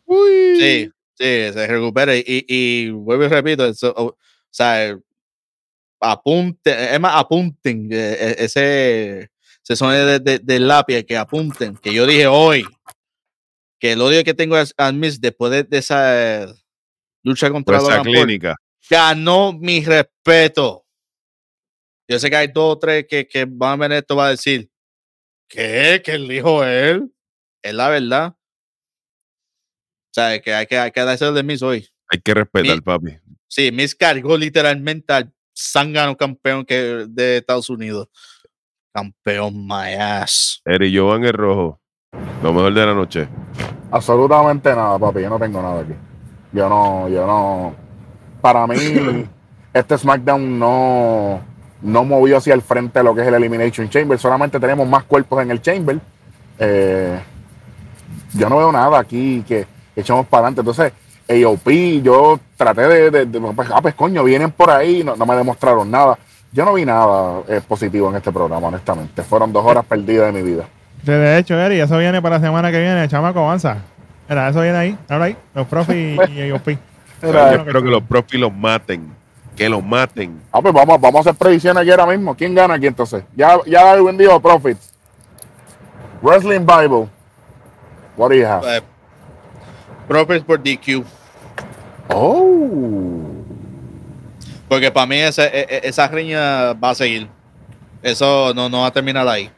[0.60, 2.16] Sí, sí, se recupera.
[2.16, 4.18] Y, y, y vuelvo y repito, eso, o, o
[4.50, 4.98] sea,
[6.00, 9.30] apunte, es más, apunten eh, eh, ese,
[9.64, 12.66] ese sonido de, de- del lápiz, que apunten, que yo dije hoy,
[13.80, 16.48] que el odio que tengo a Miz después de, de esa
[17.24, 18.56] lucha contra Paul, clínica.
[18.90, 20.86] ganó mi respeto.
[22.10, 24.32] Yo sé que hay dos o tres que, que van a ver esto, va a
[24.32, 24.70] decir,
[25.48, 26.02] ¿qué?
[26.04, 27.12] ¿Que dijo él?
[27.64, 28.36] Es la verdad.
[30.12, 31.88] O sea, que hay que, hay que darse de mis hoy.
[32.10, 33.18] Hay que respetar, Mi- papi.
[33.48, 38.08] Sí, Miss cargó literalmente al zángano campeón que, de Estados Unidos.
[38.94, 40.62] Campeón, my ass.
[40.66, 41.82] Eri Jovan el rojo.
[42.44, 43.28] Lo mejor de la noche.
[43.92, 45.22] Absolutamente nada, papi.
[45.22, 45.94] Yo no tengo nada aquí.
[46.52, 47.76] Yo no, yo no.
[48.42, 48.76] Para mí,
[49.74, 51.46] este SmackDown no,
[51.82, 54.18] no movió hacia el frente lo que es el Elimination Chamber.
[54.20, 56.00] Solamente tenemos más cuerpos en el Chamber.
[56.60, 57.20] Eh,
[58.34, 59.66] yo no veo nada aquí que,
[59.96, 60.62] que echemos para adelante.
[60.62, 60.94] Entonces,
[61.28, 61.70] AOP,
[62.04, 65.36] yo traté de, de- de- pues, ah, pues coño, vienen por ahí, no, no me
[65.36, 66.18] demostraron nada.
[66.52, 69.22] Yo no vi nada eh, positivo en este programa, honestamente.
[69.24, 70.66] Fueron dos horas perdidas de mi vida.
[71.04, 73.08] De hecho, Eri, eso viene para la semana que viene.
[73.08, 73.78] Chamaco, avanza.
[74.30, 74.98] Mira, eso viene ahí.
[75.10, 75.38] Ahora ahí.
[75.56, 76.54] Los profes y, y.
[77.24, 79.10] Mira, Yo espero que los profis los maten.
[79.62, 80.42] Que los maten.
[80.52, 82.34] Ah, pues vamos, vamos a hacer predicciones aquí ahora mismo.
[82.36, 83.24] ¿Quién gana aquí entonces?
[83.36, 84.92] Ya, ya Darwin dijo Profits.
[86.24, 87.08] Wrestling Bible.
[88.18, 88.82] What do you have?
[90.08, 91.04] Profits por DQ.
[92.10, 93.20] Oh.
[94.68, 97.30] Porque para mí esa, e- e- esa riña va a seguir.
[98.02, 99.52] Eso no, no va a terminar ahí.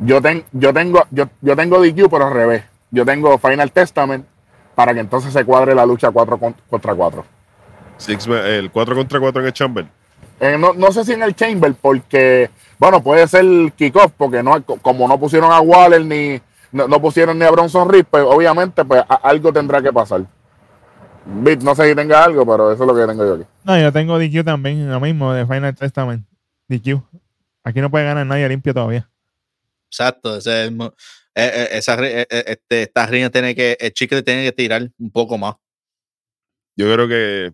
[0.00, 2.62] Yo, ten- yo, tengo, yo, yo tengo DQ, pero al revés.
[2.90, 4.26] Yo tengo Final Testament
[4.74, 6.38] para que entonces se cuadre la lucha 4
[6.68, 7.39] contra 4.
[8.00, 9.86] Six ma- el 4 contra 4 en el Chamber.
[10.40, 12.48] Eh, no, no sé si en el Chamber, porque,
[12.78, 13.44] bueno, puede ser
[13.76, 16.40] kickoff, porque no, como no pusieron a Waller ni
[16.72, 20.22] no, no pusieron ni a Bronson Reed, pues obviamente pues, a- algo tendrá que pasar.
[21.26, 23.44] Bit, no sé si tenga algo, pero eso es lo que tengo yo aquí.
[23.64, 26.26] No, yo tengo DQ también, lo mismo de Final Testament.
[26.68, 27.02] DQ.
[27.64, 29.08] Aquí no puede ganar nadie limpio todavía.
[29.90, 30.36] Exacto.
[30.36, 30.88] ese es el eh,
[31.34, 34.88] eh, esa, ri- eh, eh, este, esta riña tiene que, el chicle tiene que tirar
[34.98, 35.54] un poco más.
[36.76, 37.52] Yo creo que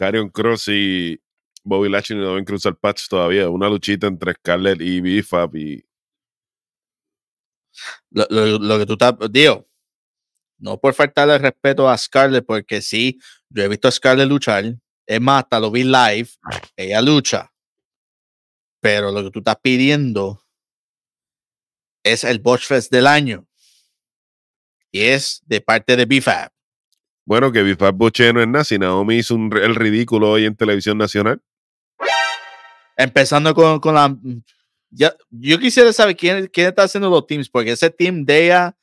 [0.00, 1.20] Carion Cross y
[1.62, 3.50] Bobby Lashley no deben cruzar patch todavía.
[3.50, 5.86] Una luchita entre Scarlett y Bifab y
[8.08, 9.68] Lo, que tú estás, digo,
[10.56, 13.20] no por faltarle el respeto a Scarlett, porque sí,
[13.50, 14.64] yo he visto a Scarlett luchar.
[15.06, 16.30] Es más, hasta lo vi live.
[16.76, 17.52] Ella lucha.
[18.80, 20.42] Pero lo que tú estás pidiendo
[22.02, 23.46] es el Botch Fest del año.
[24.90, 26.50] Y es de parte de BFAB.
[27.30, 28.76] Bueno, que Bifab Boche no es nazi.
[28.76, 31.40] Naomi hizo un el ridículo hoy en televisión nacional.
[32.96, 34.16] Empezando con, con la.
[34.90, 38.76] Ya, yo quisiera saber quién, quién está haciendo los teams, porque ese team de ella.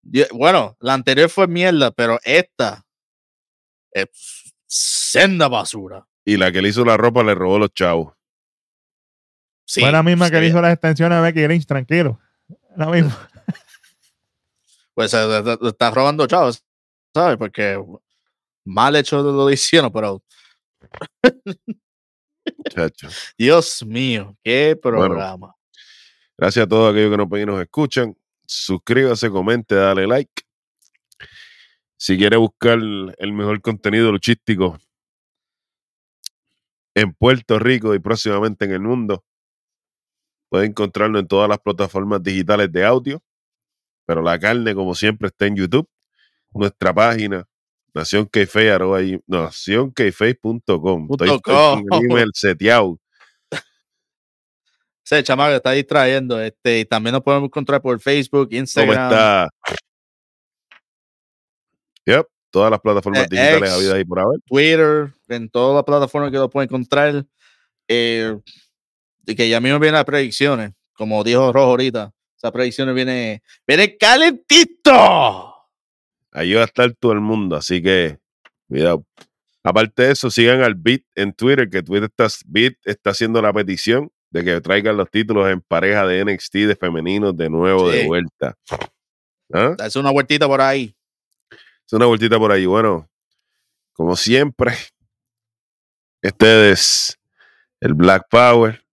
[0.00, 2.86] yo- bueno, la anterior fue mierda, pero esta
[3.92, 4.06] es
[4.66, 6.06] senda basura.
[6.24, 8.14] Y la que le hizo la ropa le robó los chavos.
[9.66, 12.18] Sí, Fue la misma que le hizo las extensiones a Becky Lynch, tranquilo.
[12.78, 13.28] La misma.
[14.94, 16.64] Pues se se- se- está robando chavos,
[17.14, 17.36] ¿sabes?
[17.36, 17.82] Porque
[18.64, 20.22] mal hecho lo hicieron, pero
[22.68, 23.08] Chacho.
[23.38, 25.54] Dios mío, qué programa.
[26.36, 28.16] Gracias a todos aquellos que nos ven y nos escuchan.
[28.46, 30.42] Suscríbase, comente, dale like.
[31.96, 34.76] Si quiere buscar el mejor contenido luchístico
[36.94, 39.24] en Puerto Rico y próximamente en el mundo,
[40.50, 43.22] puede encontrarlo en todas las plataformas digitales de audio.
[44.06, 45.88] Pero la carne, como siempre, está en YouTube.
[46.54, 47.46] Nuestra página,
[47.92, 51.08] Nación Keife, arroba ahí- nacionkeifei.com.
[51.10, 52.98] Estoy, con el email seteado.
[55.04, 56.40] Ese chamaco está distrayendo.
[56.40, 59.04] Este, y también nos podemos encontrar por Facebook, ¿Cómo Instagram.
[59.12, 59.50] está?
[62.06, 64.40] Yep, todas las plataformas Eh, digitales habidas ahí por haber.
[64.46, 67.24] Twitter, en todas las plataformas que lo pueden encontrar.
[67.88, 68.38] Eh,
[69.26, 72.10] y que ya mismo vienen las predicciones, como dijo Rojo ahorita.
[72.36, 75.53] Esas predicciones viene, viene calentito.
[76.34, 78.18] Ahí va a estar todo el mundo, así que
[78.68, 79.06] cuidado.
[79.62, 83.52] Aparte de eso, sigan al Beat en Twitter, que Twitter está, Beat está haciendo la
[83.52, 88.04] petición de que traigan los títulos en pareja de NXT de femeninos de nuevo, de
[88.04, 88.58] vuelta.
[89.52, 89.74] ¿Ah?
[89.78, 90.94] Darse una vueltita por ahí.
[91.86, 92.66] Es una vueltita por ahí.
[92.66, 93.08] Bueno,
[93.92, 94.74] como siempre,
[96.20, 97.16] este es
[97.80, 98.84] el Black Power,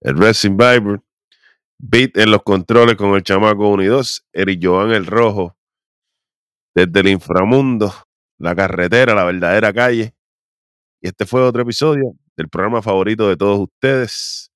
[0.00, 1.00] el Wrestling Viber,
[1.78, 5.57] Beat en los controles con el chamaco 1 y 2, Eric Joan el Rojo,
[6.86, 7.92] desde el inframundo,
[8.38, 10.14] la carretera, la verdadera calle.
[11.00, 14.50] Y este fue otro episodio del programa favorito de todos ustedes.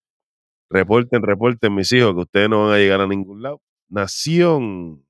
[0.70, 3.60] Reporten, reporten, mis hijos, que ustedes no van a llegar a ningún lado.
[3.88, 5.04] Nación.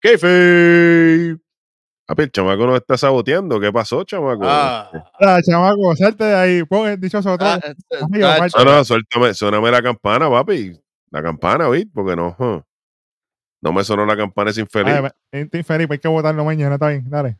[0.00, 1.38] ¡Kayfabe!
[2.06, 3.58] Papi, el chamaco nos está saboteando.
[3.58, 4.42] ¿Qué pasó, chamaco?
[4.44, 6.64] Ah, Ah, chamaco, salte de ahí.
[6.64, 7.46] Pon el dichoso otro.
[7.46, 8.46] ah, eh, Amigo, ah.
[8.58, 10.72] No, no, suéltame, suéname la campana, papi.
[11.10, 11.90] La campana, ¿viste?
[11.92, 12.36] Porque no.
[12.38, 12.60] huh.
[13.60, 14.94] No me sonó la campana ese infeliz.
[14.94, 17.36] Ay, este infeliz, hay que votarlo mañana, está bien, dale.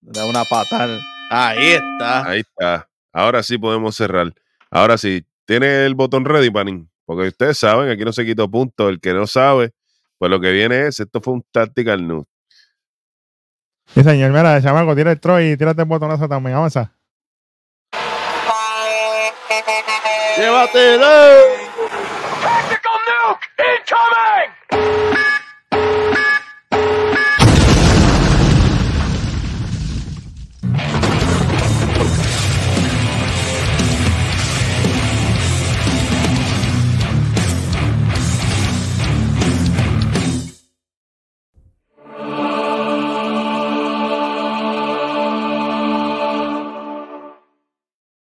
[0.00, 0.98] Da una patada.
[1.30, 2.28] Ahí está.
[2.28, 2.88] Ahí está.
[3.12, 4.32] Ahora sí podemos cerrar.
[4.70, 6.90] Ahora sí, tiene el botón ready, Panin.
[7.06, 8.88] Porque ustedes saben, aquí no se quitó punto.
[8.88, 9.72] El que no sabe,
[10.18, 12.26] pues lo que viene es, esto fue un tactical news.
[13.94, 16.56] Sí, señor, mira, chamaco, tira el Troy y tírate el botonazo también.
[16.56, 16.92] Avanza.
[20.36, 21.06] ¡Llévatelo!
[23.26, 25.43] Duke incoming!